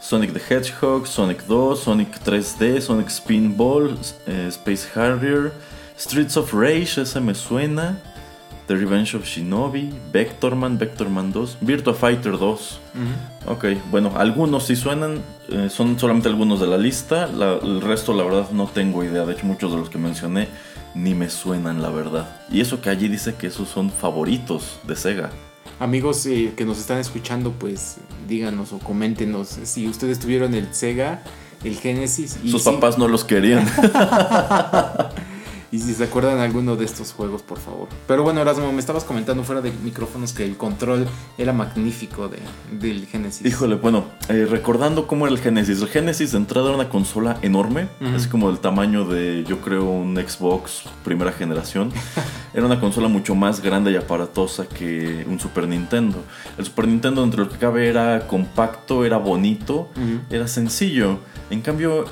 [0.00, 5.52] Sonic the Hedgehog, Sonic 2, Sonic 3D, Sonic Spinball, eh, Space Harrier.
[5.98, 7.98] Streets of Rage, ese me suena.
[8.68, 12.80] The Revenge of Shinobi, Vectorman, Vectorman 2, Virtua Fighter 2.
[13.46, 17.28] Ok, bueno, algunos sí suenan, eh, son solamente algunos de la lista.
[17.62, 19.26] el resto, la verdad, no tengo idea.
[19.26, 20.48] De hecho, muchos de los que mencioné
[20.94, 22.28] ni me suenan, la verdad.
[22.50, 25.30] Y eso que allí dice que esos son favoritos de Sega.
[25.80, 27.96] Amigos eh, que nos están escuchando, pues
[28.28, 31.22] díganos o coméntenos si ustedes tuvieron el Sega,
[31.64, 32.38] el Genesis.
[32.44, 33.66] Y Sus papás no los querían.
[35.72, 37.88] Y si se acuerdan alguno de estos juegos, por favor.
[38.06, 41.06] Pero bueno, Erasmo, me estabas comentando fuera de micrófonos que el control
[41.38, 42.40] era magnífico de,
[42.78, 43.46] del Genesis.
[43.46, 45.80] Híjole, bueno, eh, recordando cómo era el Genesis.
[45.80, 49.84] El Genesis de entrada era una consola enorme, así como del tamaño de, yo creo,
[49.84, 51.90] un Xbox primera generación.
[52.52, 56.18] era una consola mucho más grande y aparatosa que un Super Nintendo.
[56.58, 59.88] El Super Nintendo, entre lo que cabe, era compacto, era bonito,
[60.28, 61.20] era sencillo.
[61.48, 62.04] En cambio,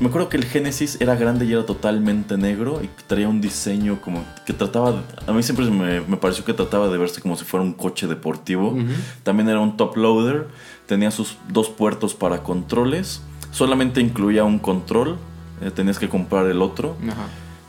[0.00, 4.00] me acuerdo que el Genesis era grande y era totalmente negro y traía un diseño
[4.00, 5.02] como que trataba.
[5.26, 8.76] a mí siempre me, pareció que trataba de verse como si fuera un coche deportivo.
[9.22, 10.48] También era un top loader.
[10.86, 13.22] Tenía sus dos puertos para controles.
[13.50, 15.18] Solamente incluía un control.
[15.60, 16.96] Eh, tenías que comprar el otro.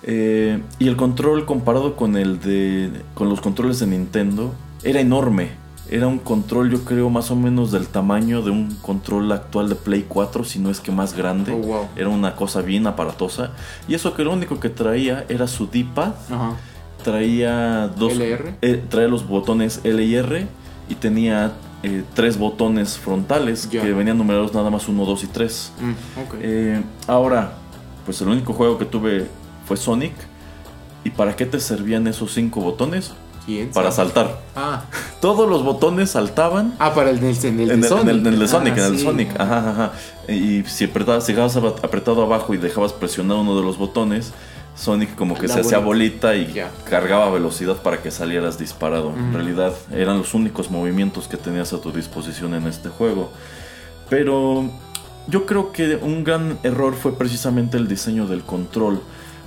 [0.03, 2.89] Eh, y el control comparado con el de.
[3.13, 4.53] con los controles de Nintendo.
[4.83, 5.62] Era enorme.
[5.93, 9.75] Era un control, yo creo, más o menos del tamaño de un control actual de
[9.75, 11.51] Play 4, si no es que más grande.
[11.51, 13.51] Oh, era una cosa bien aparatosa.
[13.87, 16.13] Y eso que lo único que traía era su D-pad
[17.03, 18.11] traía dos.
[18.13, 18.55] LR.
[18.63, 20.47] eh, traía los botones L y R
[20.89, 21.53] y tenía
[21.83, 25.73] eh, tres botones frontales que venían numerados nada más 1, 2 y 3.
[25.79, 25.91] Mm.
[26.41, 27.53] Eh, ahora,
[28.03, 29.27] pues el único juego que tuve
[29.67, 30.13] fue Sonic.
[31.03, 33.13] ¿Y para qué te servían esos cinco botones?
[33.45, 34.07] ¿Quién Para sabe?
[34.09, 34.39] saltar.
[34.55, 34.83] Ah,
[35.19, 37.43] Todos los botones saltaban ah, para el, Sonic.
[37.45, 37.83] en el-
[38.47, 39.03] Sonic, Ah, en el sí.
[39.03, 39.39] Sonic.
[39.39, 39.91] Ajá, ajá.
[40.31, 44.31] Y si apretabas, si dejabas ap- apretado abajo y dejabas presionar uno de los botones,
[44.75, 46.35] Sonic como que La se hacía bolita.
[46.35, 46.53] y
[46.89, 49.09] cargaba velocidad para que salieras disparado.
[49.15, 53.29] En realidad eran los únicos movimientos que tenías a tu disposición en este juego.
[54.09, 54.69] Pero
[55.27, 59.01] yo creo que un gran error fue precisamente el diseño del control.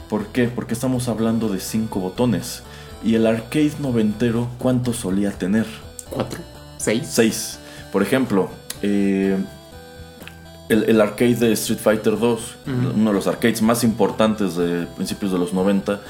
[0.09, 0.48] ¿Por qué?
[0.48, 2.62] Porque estamos hablando de cinco botones.
[3.04, 5.66] Y el arcade noventero, ¿cuánto solía tener?
[6.11, 6.40] ¿Cuatro?
[6.78, 7.09] ¿Seis?
[7.11, 7.59] 6.
[7.92, 8.48] Por ejemplo,
[8.82, 9.37] eh,
[10.68, 12.90] el, el arcade de Street Fighter 2, Ujú.
[12.94, 16.00] uno de los arcades más importantes de principios de los 90,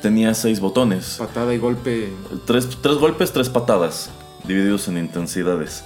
[0.00, 1.16] tenía 6 botones.
[1.18, 2.12] Patada y golpe.
[2.46, 4.10] Tres, tres golpes, tres patadas,
[4.44, 5.84] divididos en intensidades.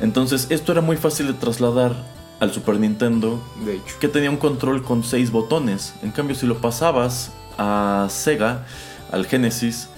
[0.00, 1.92] Entonces, esto era muy fácil de trasladar
[2.40, 3.96] al Super Nintendo, De hecho.
[4.00, 5.94] que tenía un control con 6 botones.
[6.02, 8.64] En cambio, si lo pasabas a Sega,
[9.12, 9.88] al Genesis,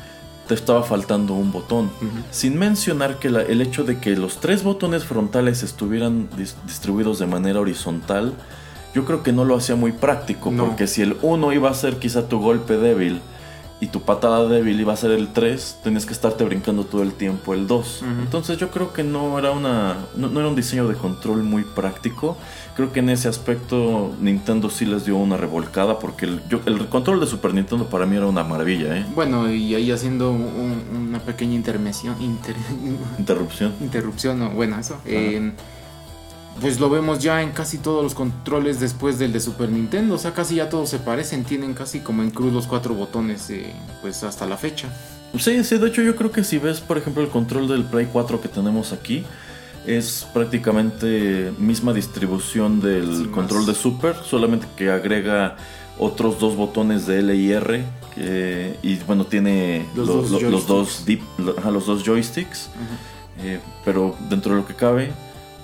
[0.48, 1.90] te estaba faltando un botón.
[2.30, 7.18] Sin mencionar que la- el hecho de que los tres botones frontales estuvieran dis- distribuidos
[7.20, 8.34] de manera horizontal,
[8.94, 10.66] yo creo que no lo hacía muy práctico, No.
[10.66, 13.20] porque si el 1 iba a ser quizá tu golpe débil
[13.82, 17.12] y tu patada débil iba a ser el 3, tenías que estarte brincando todo el
[17.14, 18.02] tiempo el 2.
[18.02, 18.10] Ujú.
[18.22, 21.64] Entonces yo creo que no era, una, no, no era un diseño de control muy
[21.64, 22.36] práctico.
[22.76, 26.88] Creo que en ese aspecto Nintendo sí les dio una revolcada, porque el, yo- el
[26.88, 29.06] control de Super Nintendo para mí era una maravilla, ¿eh?
[29.14, 32.56] Bueno, y ahí haciendo un- una pequeña intervención, inter-
[33.18, 33.72] Interrupción.
[33.80, 34.98] interrupción, no, bueno, eso.
[35.06, 35.52] eh,
[36.60, 40.14] pues lo vemos ya en casi todos los controles después del de Super Nintendo.
[40.14, 43.48] O sea, casi ya todos se parecen, tienen casi como en cruz los cuatro botones,
[43.50, 44.88] eh, pues hasta la fecha.
[45.38, 48.08] Sí, sí, de hecho yo creo que si ves, por ejemplo, el control del Play
[48.12, 49.24] 4 que tenemos aquí,
[49.86, 55.56] es prácticamente misma distribución del Sí, control de Super, solamente que agrega
[55.98, 60.50] otros dos botones de L y R, que- y bueno, tiene Los lo- dos lo-
[60.50, 61.06] los, dos joysticks.
[61.38, 62.68] dip- lo- ajá, los dos joysticks,
[63.38, 65.12] eh, pero dentro de lo que cabe,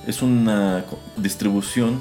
[0.07, 0.85] es una
[1.17, 2.01] distribución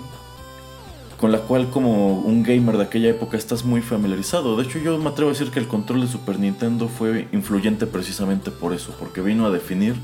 [1.18, 4.58] con la cual como un gamer de aquella época estás muy familiarizado.
[4.58, 7.88] De hecho yo me atrevo a decir que el control de Super Nintendo fue influyente
[7.88, 9.96] precisamente por eso, porque vino a definir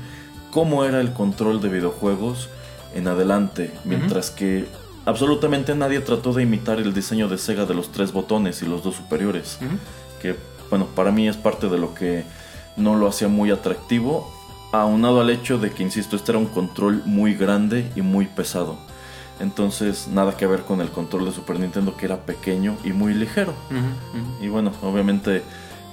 [0.50, 2.48] cómo era el control de videojuegos
[2.94, 4.66] en adelante, mientras que
[5.04, 8.82] absolutamente nadie trató de imitar el diseño de Sega de los tres botones y los
[8.82, 9.58] dos superiores,
[10.20, 10.36] que
[10.70, 12.24] bueno, para mí es parte de lo que
[12.76, 14.31] no lo hacía muy atractivo,
[14.80, 18.76] aunado al hecho de que, insisto, este era un control muy grande y muy pesado.
[19.40, 23.14] Entonces, nada que ver con el control de Super Nintendo que era pequeño y muy
[23.14, 23.54] ligero.
[24.40, 25.42] Y bueno, obviamente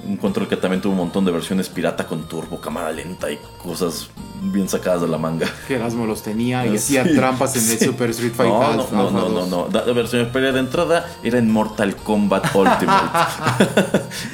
[0.06, 3.39] un control que también tuvo un montón de versiones pirata con turbo, cámara lenta y
[3.62, 4.10] cosas
[4.41, 5.47] bien sacadas de la manga.
[5.68, 7.80] Que Erasmo los tenía y hacía trampas en el.
[7.80, 8.54] Super Street Fighter.
[8.54, 9.50] No, no, no, no, no, 2.
[9.50, 9.68] no.
[9.72, 13.20] La versión pero de entrada era en Mortal Kombat Ultimate.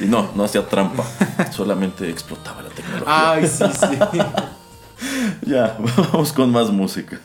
[0.00, 1.04] y no, no hacía trampa.
[1.52, 3.30] Solamente explotaba la tecnología.
[3.32, 4.18] Ay, sí, sí.
[5.46, 7.20] Ya, vamos con más música.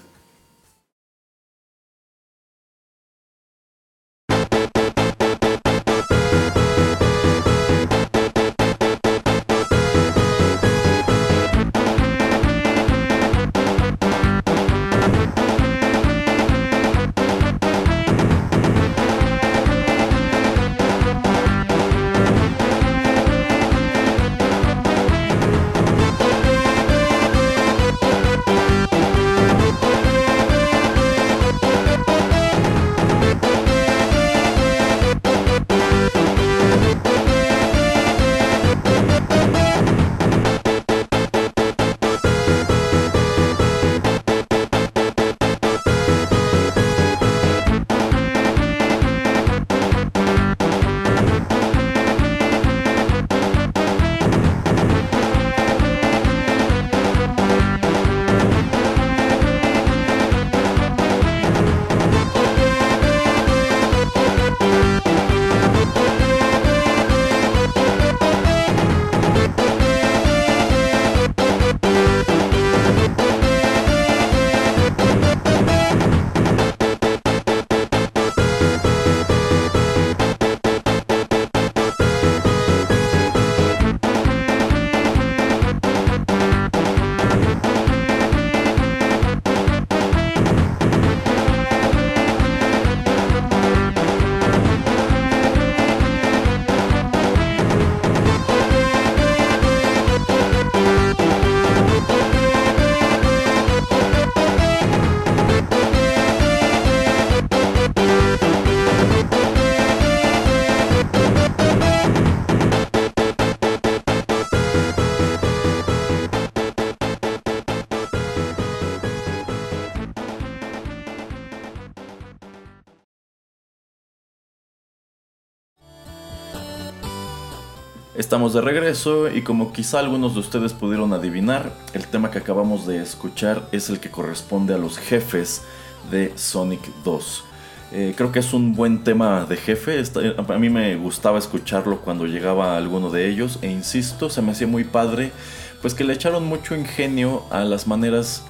[128.32, 132.88] Estamos de regreso y como quizá algunos de ustedes pudieron adivinar, el tema que acabamos
[132.88, 135.64] de escuchar es el que corresponde a los jefes
[136.10, 137.44] de Sonic 2.
[137.92, 140.02] Eh, creo que es un buen tema de jefe,
[140.48, 144.66] a mí me gustaba escucharlo cuando llegaba alguno de ellos e insisto, se me hacía
[144.66, 145.34] muy padre,
[145.82, 148.46] pues que le echaron mucho ingenio a las maneras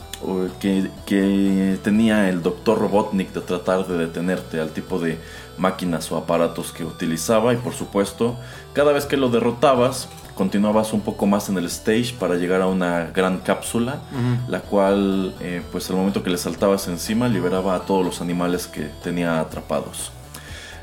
[0.59, 5.17] que, que, tenía el doctor Robotnik de tratar de detenerte al tipo de
[5.57, 8.37] máquinas o aparatos que utilizaba y por supuesto
[8.73, 12.67] cada vez que lo derrotabas continuabas un poco más en el stage para llegar a
[12.67, 13.99] una gran cápsula
[14.47, 18.67] la cual eh, pues al momento que le saltabas encima liberaba a todos los animales
[18.67, 20.11] que tenía atrapados.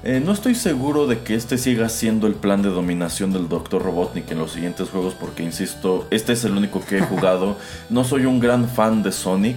[0.05, 3.83] Eh, no estoy seguro de que este siga siendo el plan de dominación del Dr.
[3.83, 7.57] Robotnik en los siguientes juegos porque, insisto, este es el único que he jugado.
[7.91, 9.57] No soy un gran fan de Sonic,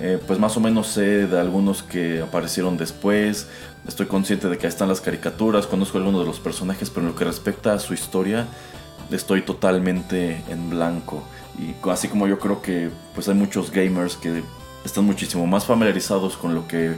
[0.00, 3.48] eh, pues más o menos sé de algunos que aparecieron después.
[3.90, 7.12] Estoy consciente de que ahí están las caricaturas, conozco algunos de los personajes, pero en
[7.12, 8.46] lo que respecta a su historia,
[9.10, 11.24] estoy totalmente en blanco.
[11.58, 14.44] Y así como yo creo que pues hay muchos gamers que
[14.84, 16.94] están muchísimo más familiarizados con lo que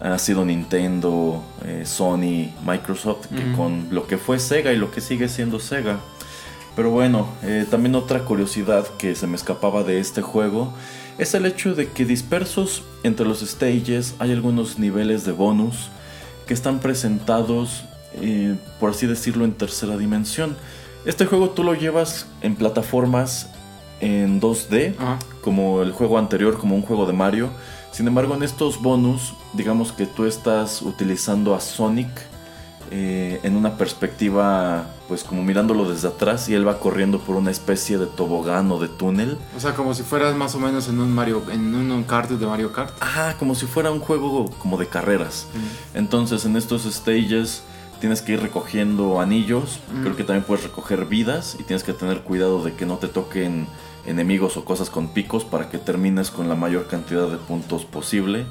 [0.00, 5.00] ha sido Nintendo, eh, Sony, Microsoft, que con lo que fue Sega y lo que
[5.00, 6.00] sigue siendo Sega.
[6.74, 10.72] Pero bueno, eh, también otra curiosidad que se me escapaba de este juego
[11.18, 15.88] es el hecho de que dispersos entre los stages hay algunos niveles de bonus
[16.46, 17.84] que están presentados,
[18.14, 20.56] eh, por así decirlo, en tercera dimensión.
[21.04, 23.50] Este juego tú lo llevas en plataformas
[24.00, 24.94] en 2D,
[25.40, 27.50] como el juego anterior, como un juego de Mario
[27.96, 32.10] sin embargo, en estos bonus, digamos que tú estás utilizando a Sonic
[32.90, 37.50] eh, en una perspectiva, pues como mirándolo desde atrás y él va corriendo por una
[37.50, 39.38] especie de tobogán o de túnel.
[39.56, 42.46] O sea, como si fueras más o menos en un Mario, en un kart de
[42.46, 42.94] Mario Kart.
[43.00, 45.46] Ajá, como si fuera un juego como de carreras.
[45.94, 47.62] Entonces, en estos stages
[48.00, 52.20] tienes que ir recogiendo anillos, creo que también puedes recoger vidas y tienes que tener
[52.20, 53.66] cuidado de que no te toquen
[54.06, 58.46] enemigos o cosas con picos para que termines con la mayor cantidad de puntos posible.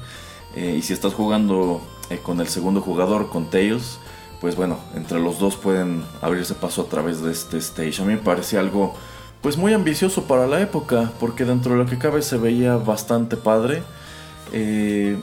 [0.54, 1.80] Eh, y si estás jugando
[2.10, 3.98] eh, con el segundo jugador, con Tails,
[4.40, 8.02] pues bueno, entre los dos pueden abrirse paso a través de este stage.
[8.02, 8.94] A mí me parecía algo
[9.40, 13.36] pues muy ambicioso para la época, porque dentro de lo que cabe se veía bastante
[13.36, 13.82] padre.
[14.52, 15.18] Eh,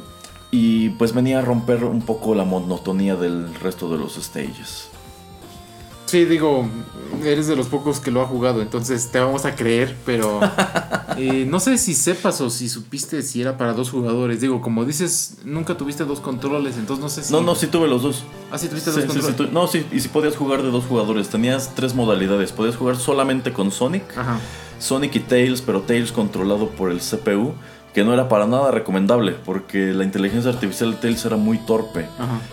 [0.52, 4.93] y pues venía a romper un poco la monotonía del resto de los stages.
[6.14, 6.68] Sí, digo,
[7.26, 10.42] eres de los pocos que lo ha jugado, entonces te vamos a creer, pero
[11.18, 14.40] eh, no sé si sepas o si supiste si era para dos jugadores.
[14.40, 17.34] Digo, como dices, nunca tuviste dos controles, entonces no sé si...
[17.34, 18.26] No, no, sí tuve los dos.
[18.52, 19.52] Ah, sí tuviste dos controles.
[19.52, 21.30] no, sí, y si podías jugar de dos jugadores.
[21.30, 22.52] Tenías tres modalidades.
[22.52, 24.04] Podías jugar solamente con Sonic,
[24.78, 27.56] Sonic y Tails, pero Tails controlado por el CPU
[27.94, 32.08] que no era para nada recomendable porque la inteligencia artificial de Tails era muy torpe.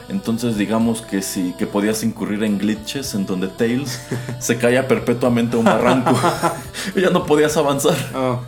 [0.09, 4.01] Entonces digamos que sí, que podías incurrir en glitches en donde Tails
[4.39, 6.15] se caía perpetuamente a un barranco
[6.95, 7.97] y ya no podías avanzar.
[8.15, 8.41] Oh,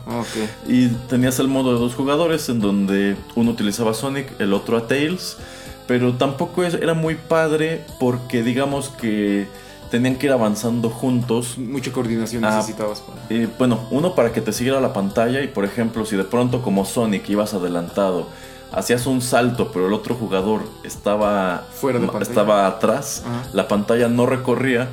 [0.69, 4.77] y tenías el modo de dos jugadores en donde uno utilizaba a Sonic, el otro
[4.77, 5.39] a Tails,
[5.87, 9.47] pero tampoco era muy padre porque digamos que
[9.93, 11.59] tenían que ir avanzando juntos.
[11.59, 13.03] Mucha coordinación ah, necesitabas.
[13.29, 16.63] Eh, bueno, uno para que te siguiera la pantalla y por ejemplo si de pronto
[16.63, 18.27] como Sonic ibas adelantado,
[18.73, 23.23] hacías un salto pero el otro jugador estaba, Fuera de estaba atrás,
[23.53, 24.89] la pantalla no recorría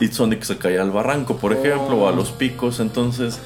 [0.00, 2.16] y Sonic se caía al barranco por ejemplo o a oh.
[2.16, 3.40] los picos, entonces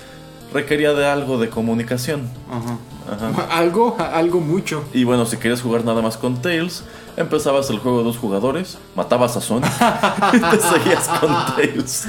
[0.52, 2.30] requería de algo de comunicación.
[2.48, 2.78] Ajá.
[3.50, 4.84] Algo, algo mucho.
[4.92, 6.84] Y bueno, si querías jugar nada más con Tails,
[7.16, 9.70] empezabas el juego de dos jugadores, matabas a Sonic
[10.32, 12.08] y te seguías con Tails.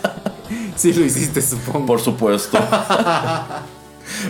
[0.76, 1.86] sí lo hiciste, supongo.
[1.86, 2.58] Por supuesto.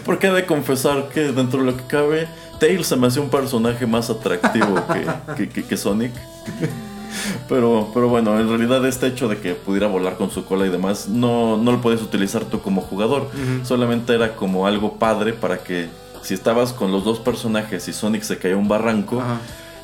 [0.05, 2.28] Porque he de confesar que dentro de lo que cabe,
[2.61, 4.76] Tails se me hace un personaje más atractivo
[5.36, 6.12] que, que Sonic.
[7.48, 10.70] Pero, pero bueno, en realidad este hecho de que pudiera volar con su cola y
[10.70, 13.30] demás, no, no lo puedes utilizar tú como jugador.
[13.64, 15.88] Solamente era como algo padre para que
[16.22, 19.22] si estabas con los dos personajes y Sonic se caía un barranco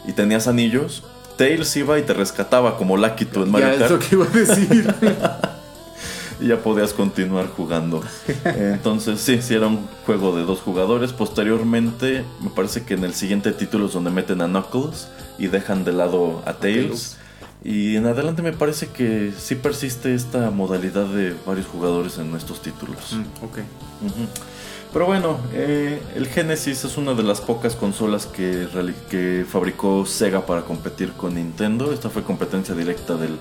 [0.07, 1.03] y tenías anillos,
[1.37, 4.95] Tails iba y te rescataba como tú en Mario ya, Eso que iba a decir.
[6.41, 8.03] y ya podías continuar jugando.
[8.45, 11.13] Entonces, sí, sí era un juego de dos jugadores.
[11.13, 15.85] Posteriormente, me parece que en el siguiente título es donde meten a Knuckles y dejan
[15.85, 17.17] de lado a Tails.
[17.63, 22.63] Y en adelante me parece que sí persiste esta modalidad de varios jugadores en estos
[22.63, 23.13] títulos.
[23.13, 23.59] Mm, ok.
[24.93, 28.67] Pero bueno, eh, el Genesis es una de las pocas consolas que,
[29.09, 31.93] que fabricó Sega para competir con Nintendo.
[31.93, 33.37] Esta fue competencia directa del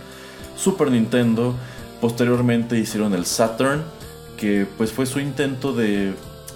[0.55, 1.55] Super Nintendo.
[2.01, 3.83] Posteriormente hicieron el Saturn,
[4.37, 6.13] que pues fue su intento de,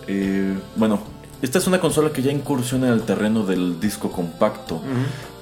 [0.07, 1.01] eh, bueno,
[1.41, 4.81] esta es una consola que ya incursiona en el terreno del disco compacto.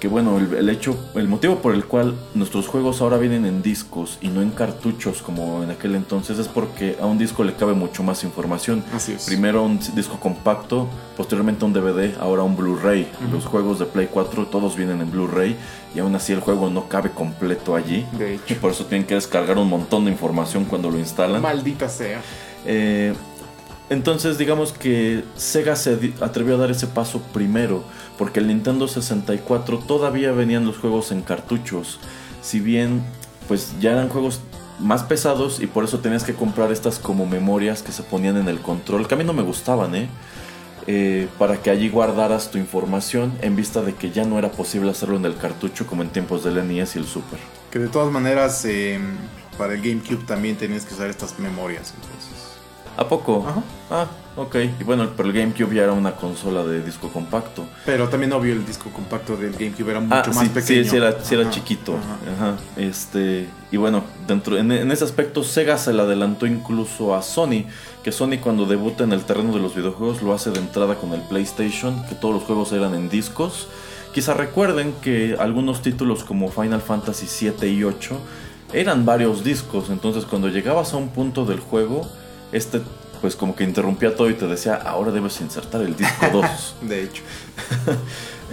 [0.02, 4.18] Que bueno, el, hecho, el motivo por el cual nuestros juegos ahora vienen en discos
[4.20, 7.74] y no en cartuchos como en aquel entonces es porque a un disco le cabe
[7.76, 8.84] mucho más información.
[8.96, 9.26] Así es.
[9.26, 13.08] Primero un disco compacto, posteriormente un DVD, ahora un Blu-ray.
[13.32, 15.56] Los juegos de Play 4 todos vienen en Blu-ray
[15.94, 18.04] y aún así el juego no cabe completo allí.
[18.14, 18.44] De hecho.
[18.50, 21.44] Y por eso tienen que descargar un montón de información cuando lo instalan.
[21.44, 22.24] Maldita sea.
[22.66, 23.14] Eh,
[23.92, 27.84] entonces digamos que Sega se atrevió a dar ese paso primero,
[28.22, 32.00] porque el Nintendo 64 todavía venían los juegos en cartuchos,
[32.44, 33.02] si bien
[33.48, 34.42] pues ya eran juegos
[34.78, 38.48] más pesados y por eso tenías que comprar estas como memorias que se ponían en
[38.48, 40.08] el control, que a mí no me gustaban, ¿eh?
[40.86, 44.92] eh para que allí guardaras tu información en vista de que ya no era posible
[44.92, 47.40] hacerlo en el cartucho como en tiempos del NES y el Super.
[47.72, 49.18] Que de todas maneras em,
[49.58, 51.92] para el GameCube también tenías que usar estas memorias.
[51.96, 52.21] Entonces.
[52.98, 53.46] ¿A poco?
[53.48, 53.64] Ajá.
[53.90, 54.56] Ah, ok.
[54.80, 57.66] Y bueno, pero el GameCube ya era una consola de disco compacto.
[57.86, 60.84] Pero también obvio el disco compacto del GameCube era Ah, mucho más sí, pequeño.
[60.84, 61.52] sí, sí era, sí era Ajá.
[61.52, 61.96] chiquito.
[61.96, 62.52] Ajá.
[62.52, 62.58] Ajá.
[62.78, 67.66] Este, y bueno, dentro, en, en ese aspecto Sega se le adelantó incluso a Sony,
[68.04, 71.14] que Sony cuando debuta en el terreno de los videojuegos lo hace de entrada con
[71.14, 73.68] el PlayStation, que todos los juegos eran en discos.
[74.14, 78.18] Quizá recuerden que algunos títulos como Final Fantasy 7 y 8
[78.74, 82.08] eran varios discos, entonces cuando llegabas a un punto del juego,
[82.52, 82.82] este
[83.22, 86.76] pues como que interrumpía todo y te decía, ahora debes insertar el disco 2.
[86.82, 87.22] De hecho.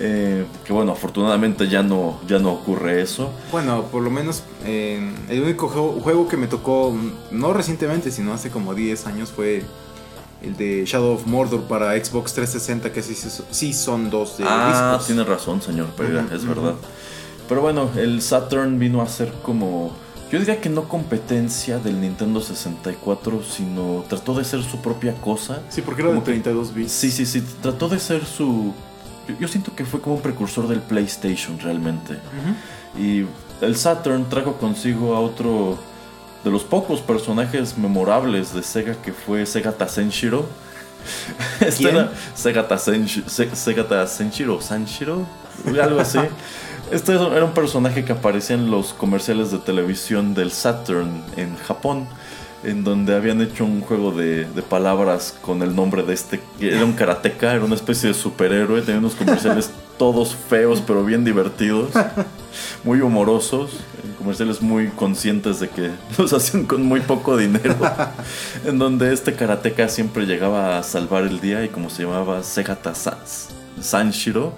[0.00, 3.32] Eh, que bueno, afortunadamente ya no, ya no ocurre eso.
[3.50, 6.94] Bueno, por lo menos eh, el único juego, juego que me tocó,
[7.32, 9.64] no recientemente, sino hace como 10 años, fue
[10.40, 13.16] el de Shadow of Mordor para Xbox 360, que sí,
[13.50, 15.06] sí- son dos de ah, discos.
[15.08, 16.74] tiene razón, señor Pereira, es verdad.
[17.48, 19.96] Pero bueno, el Saturn vino a ser como.
[20.30, 25.60] Yo diría que no competencia del Nintendo 64, sino trató de ser su propia cosa.
[25.70, 26.92] Sí, porque era Como que- 32 bits.
[26.92, 28.74] Sí, sí, sí, trató de ser su.
[29.26, 32.18] Yo, yo siento que fue como un precursor del PlayStation realmente.
[32.98, 33.24] Y
[33.64, 35.78] el Saturn trajo consigo a otro
[36.44, 40.46] de los pocos personajes memorables de Sega que fue Sega Tasenshiro.
[41.60, 45.26] Este era Sega Tasenshi- Se- Sega Tasenshiro, Sanshiro,
[45.80, 46.18] algo así.
[46.90, 52.06] Este era un personaje que aparecía en los comerciales de televisión del Saturn en Japón,
[52.64, 56.40] en donde habían hecho un juego de, de palabras con el nombre de este.
[56.58, 61.24] Era un karateka, era una especie de superhéroe, tenía unos comerciales todos feos pero bien
[61.24, 61.90] divertidos,
[62.84, 63.72] muy humorosos,
[64.16, 67.76] comerciales muy conscientes de que los hacían con muy poco dinero,
[68.64, 72.94] en donde este karateka siempre llegaba a salvar el día y como se llamaba Segata
[72.94, 73.57] Sans.
[73.82, 74.54] Sanshiro,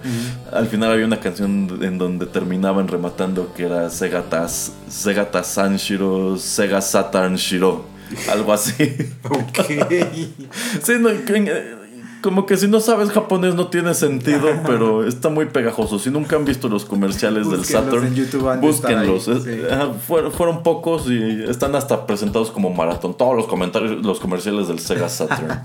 [0.51, 6.81] al final había una canción en donde terminaban rematando que era Segata, Segata Sanshiro, Sega
[6.81, 7.85] Saturn Shiro,
[8.31, 8.73] algo así.
[9.23, 9.59] Ok.
[10.83, 11.81] Sí, no, que-
[12.21, 15.97] como que si no sabes japonés no tiene sentido, pero está muy pegajoso.
[15.97, 19.23] Si nunca han visto los comerciales del Saturn, en YouTube, ahí, búsquenlos.
[19.23, 19.61] Sí.
[19.71, 23.17] ajá, fueron, fueron pocos y están hasta presentados como maratón.
[23.17, 25.47] Todos los comentarios, los comerciales del Sega Saturn.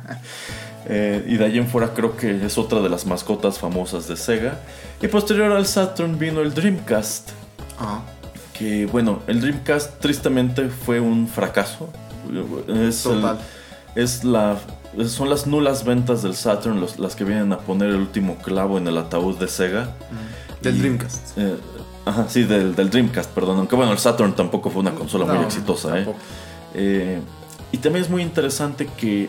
[0.88, 4.16] Eh, y de ahí en fuera creo que es otra de las mascotas famosas de
[4.16, 4.60] Sega.
[5.02, 7.30] Y posterior al Saturn vino el Dreamcast.
[7.78, 8.02] Ajá.
[8.56, 11.88] Que bueno, el Dreamcast tristemente fue un fracaso.
[12.68, 13.38] Es el- Total.
[13.94, 14.56] es la
[15.08, 18.78] son las nulas ventas del Saturn los- las que vienen a poner el último clavo
[18.78, 19.90] en el ataúd de Sega.
[20.62, 21.36] Del Y- Dreamcast.
[21.36, 21.56] Eh,
[22.06, 23.58] ajá, sí, del, del Dreamcast, perdón.
[23.58, 26.06] Aunque bueno, el Saturn tampoco fue una consola muy exitosa, ¿eh?
[26.74, 27.20] Eh,
[27.72, 29.28] Y también es muy interesante que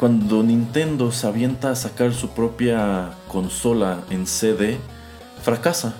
[0.00, 4.78] cuando Nintendo se avienta a sacar su propia consola en CD,
[5.42, 5.94] fracasa.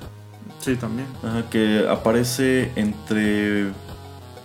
[0.59, 1.07] Sí, también.
[1.23, 3.73] Ajá, que aparece entre.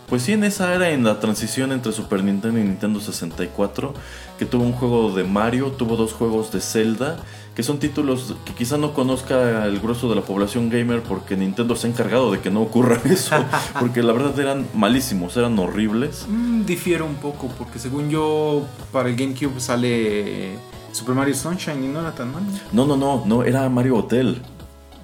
[0.09, 3.93] Pues sí, en esa era, en la transición entre Super Nintendo y Nintendo 64,
[4.37, 7.17] que tuvo un juego de Mario, tuvo dos juegos de Zelda,
[7.55, 11.75] que son títulos que quizá no conozca el grueso de la población gamer porque Nintendo
[11.75, 13.35] se ha encargado de que no ocurra eso,
[13.79, 16.25] porque la verdad eran malísimos, eran horribles.
[16.27, 20.57] Mm, difiere un poco, porque según yo, para el GameCube sale
[20.91, 22.45] Super Mario Sunshine y no era tan malo.
[22.73, 24.41] No, no, no, no, era Mario Hotel.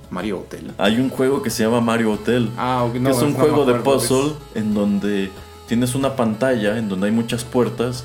[0.10, 0.74] Mario Hotel.
[0.78, 2.50] Hay un juego que se llama Mario Hotel.
[2.58, 5.32] Ah, ok, no, que es un no juego de puzzle en donde
[5.68, 8.04] tienes una pantalla en donde hay muchas puertas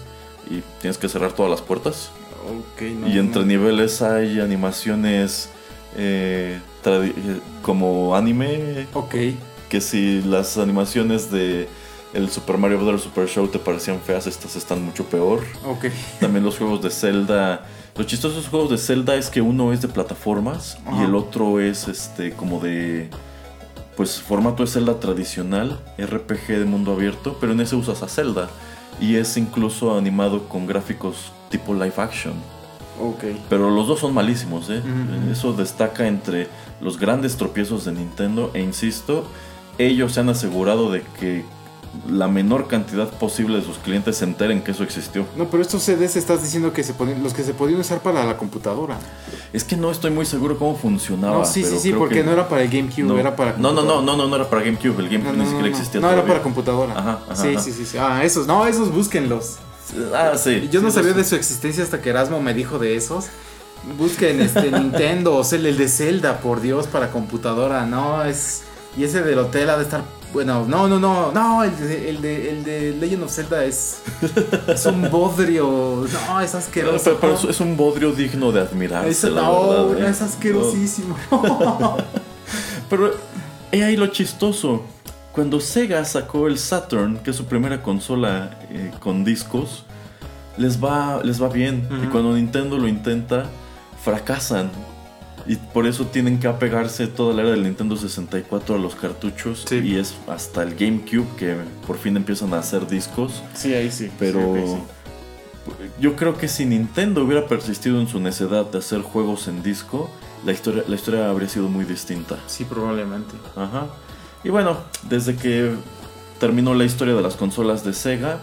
[0.49, 2.12] y tienes que cerrar todas las puertas.
[2.47, 3.47] No, y entre no.
[3.47, 5.51] niveles hay animaciones
[5.97, 8.86] eh, eh, como anime.
[8.94, 9.14] Ok.
[9.68, 11.68] Que si las animaciones de
[12.14, 13.03] el Super Mario Bros.
[13.03, 15.40] Super Show te parecían feas, estas están mucho peor.
[15.66, 15.86] Ok.
[16.20, 17.66] También los juegos de Zelda.
[17.97, 21.03] Lo chistoso de esos juegos de Zelda es que uno es de plataformas Ajá.
[21.03, 23.09] y el otro es este como de
[23.97, 28.51] pues formato de Zelda tradicional, RPG de mundo abierto, pero en ese usas a Zelda
[29.01, 32.34] y es incluso animado con gráficos tipo live action.
[33.01, 33.24] Ok.
[33.49, 34.82] Pero los dos son malísimos, ¿eh?
[35.30, 36.49] Eso destaca entre
[36.80, 38.51] los grandes tropiezos de Nintendo.
[38.55, 39.24] E insisto,
[39.78, 41.44] ellos se han asegurado de que
[42.09, 45.26] la menor cantidad posible de sus clientes se enteren que eso existió.
[45.36, 48.24] No, pero estos CDs estás diciendo que se ponían, los que se podían usar para
[48.24, 48.99] la computadora.
[49.53, 51.38] Es que no estoy muy seguro cómo funcionaba.
[51.38, 53.18] No, sí, sí, sí, porque no era para el GameCube, no.
[53.18, 55.68] era para no, no, no, no, no, no era para GameCube, el GameCube ni siquiera
[55.68, 56.99] existía No, era para computadora.
[56.99, 57.61] Ajá, ajá, sí, ajá.
[57.61, 57.99] sí, sí, sí.
[57.99, 59.59] Ah, esos, no, esos búsquenlos.
[60.14, 60.68] Ah, sí.
[60.70, 63.26] Yo no sabía de su existencia hasta que Erasmo me dijo de esos.
[63.99, 67.87] Busquen este Nintendo o sea, el de Zelda, por Dios, para computadora.
[67.87, 68.62] No, es.
[68.97, 70.03] Y ese del hotel ha de estar.
[70.32, 73.99] Bueno, no, no, no, no, el de, el de, el de Legend of Zelda es.
[74.66, 76.07] Es un bodrio.
[76.28, 77.05] No, es asqueroso.
[77.05, 80.11] Pero, pero es- es un bodrio digno de admirarse, Es- no, verdad, ¿eh?
[80.11, 81.16] es asquerosísimo.
[82.91, 83.14] Pero
[83.72, 84.82] he ahí lo chistoso.
[85.37, 89.84] Cuando Sega sacó el Saturn, que es su primera consola eh, con discos,
[90.57, 91.87] les va, les va bien.
[91.91, 92.11] Y Ujú.
[92.11, 93.45] cuando Nintendo lo intenta,
[94.03, 94.70] fracasan.
[95.47, 99.64] Y por eso tienen que apegarse toda la era del Nintendo 64 a los cartuchos.
[99.68, 99.76] Sí.
[99.76, 101.55] Y es hasta el GameCube que
[101.87, 103.43] por fin empiezan a hacer discos.
[103.55, 104.11] sí, ahí sí.
[104.18, 105.91] Pero Sí, ok, sí.
[106.01, 110.11] yo creo que si Nintendo hubiera persistido en su necedad de hacer juegos en disco,
[110.47, 112.39] la historia, la historia habría sido muy distinta.
[112.47, 113.34] Sí, probablemente.
[113.55, 113.87] Ajá.
[114.47, 114.76] Y bueno,
[115.09, 115.74] desde que
[116.38, 118.38] terminó la historia de las consolas de Sega,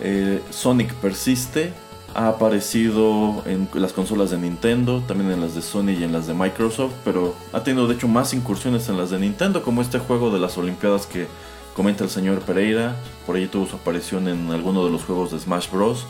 [0.00, 1.74] eh, Sonic persiste.
[2.14, 6.26] Ha aparecido en las consolas de Nintendo, también en las de Sony y en las
[6.26, 9.98] de Microsoft, pero ha tenido de hecho más incursiones en las de Nintendo, como este
[9.98, 11.26] juego de las Olimpiadas que
[11.74, 12.96] comenta el señor Pereira.
[13.26, 16.06] Por ahí tuvo su aparición en alguno de los juegos de Smash Bros.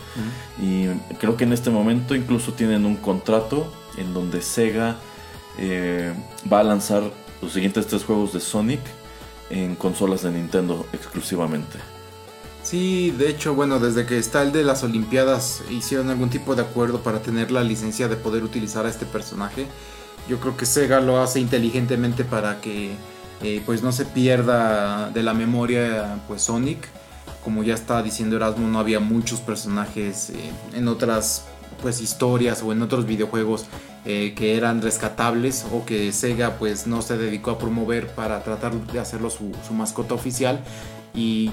[0.62, 0.86] Y
[1.18, 3.66] creo que en este momento incluso tienen un contrato
[3.98, 4.98] en donde Sega
[5.58, 6.14] eh,
[6.48, 7.02] va a lanzar
[7.42, 8.80] los siguientes tres juegos de Sonic
[9.50, 11.78] en consolas de Nintendo exclusivamente.
[12.62, 16.62] Sí, de hecho, bueno, desde que está el de las Olimpiadas hicieron algún tipo de
[16.62, 19.66] acuerdo para tener la licencia de poder utilizar a este personaje.
[20.28, 22.96] Yo creo que Sega lo hace inteligentemente para que
[23.42, 26.88] eh, pues no se pierda de la memoria pues Sonic.
[27.44, 31.44] Como ya está diciendo Erasmo, no había muchos personajes eh, en otras
[31.82, 33.66] pues historias o en otros videojuegos
[34.04, 38.72] eh, que eran rescatables o que Sega pues no se dedicó a promover para tratar
[38.74, 40.60] de hacerlo su, mascota oficial
[41.14, 41.50] y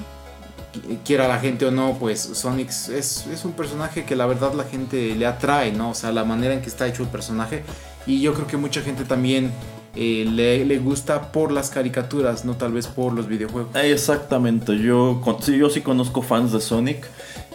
[1.06, 4.64] quiera la gente o no, pues Sonic es, es un personaje que la verdad la
[4.64, 5.92] gente le atrae, ¿no?
[5.92, 7.64] O sea, la manera en que está hecho el personaje.
[8.06, 9.52] Y yo creo que mucha gente también
[9.96, 13.76] eh, le, le gusta por las caricaturas, no tal vez por los videojuegos.
[13.76, 17.08] Exactamente, yo, yo sí conozco fans de Sonic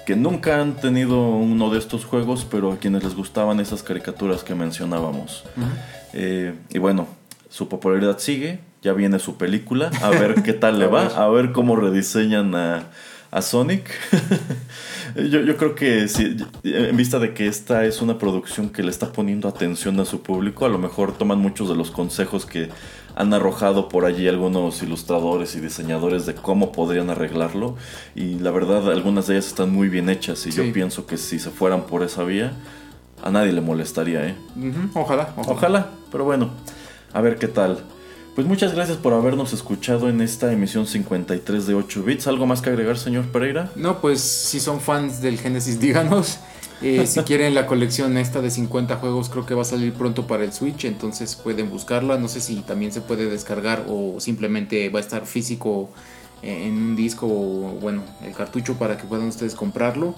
[0.09, 4.43] que nunca han tenido uno de estos juegos, pero a quienes les gustaban esas caricaturas
[4.43, 5.45] que mencionábamos.
[6.15, 7.07] Eh, y bueno,
[7.51, 11.53] su popularidad sigue, ya viene su película, a ver qué tal le va, a ver
[11.53, 12.85] cómo rediseñan a,
[13.31, 13.91] a Sonic.
[15.17, 18.91] yo, yo creo que si, en vista de que esta es una producción que le
[18.91, 22.69] está poniendo atención a su público, a lo mejor toman muchos de los consejos que
[23.17, 27.77] han arrojado por allí algunos ilustradores y diseñadores de cómo podrían arreglarlo.
[28.15, 30.59] Y la verdad, algunas de ellas están muy bien hechas y Sí.
[30.65, 32.53] yo pienso que si se fueran por esa vía,
[33.23, 34.37] a nadie le molestaría, ¿eh?
[34.95, 35.53] Ojalá, ojalá.
[35.53, 36.51] Ojalá, pero bueno,
[37.13, 37.81] a ver qué tal.
[38.39, 42.28] Pues muchas gracias por habernos escuchado en esta emisión 53 de 8 bits.
[42.28, 43.72] ¿Algo más que agregar, señor Pereira?
[43.74, 46.39] No, pues si son fans del Genesis, díganos.
[46.80, 50.28] Eh, si quieren la colección esta de 50 juegos, creo que va a salir pronto
[50.28, 52.16] para el Switch, entonces pueden buscarla.
[52.16, 55.91] No sé si también se puede descargar o simplemente va a estar físico
[56.45, 60.14] eh, en un disco o bueno, el cartucho para que puedan ustedes comprarlo.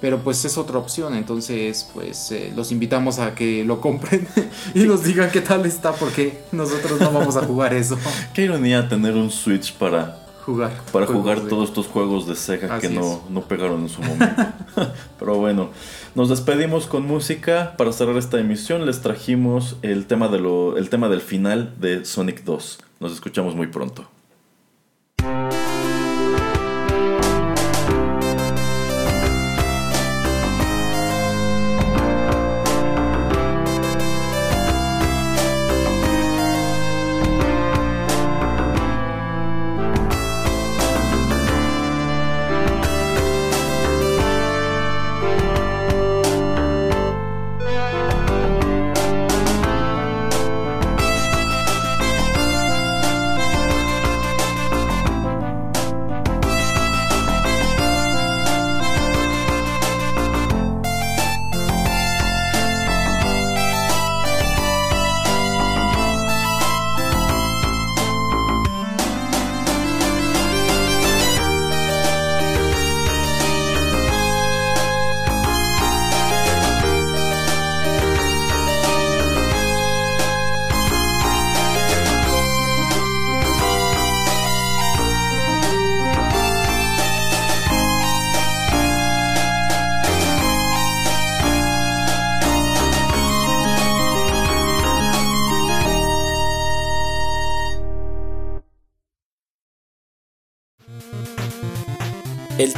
[0.00, 4.26] Pero pues es otra opción, entonces pues eh, los invitamos a que lo compren
[4.74, 7.96] y nos digan qué tal está porque nosotros no vamos a jugar eso.
[8.34, 10.72] Qué ironía tener un Switch para, Jugar.
[10.92, 14.42] para jugar de- todos estos juegos de Sega que no, no pegaron en su momento.
[15.18, 15.70] Pero bueno,
[16.14, 17.74] nos despedimos con música.
[17.78, 22.04] Para cerrar esta emisión les trajimos el tema, de lo, el tema del final de
[22.04, 22.78] Sonic 2.
[23.00, 24.06] Nos escuchamos muy pronto.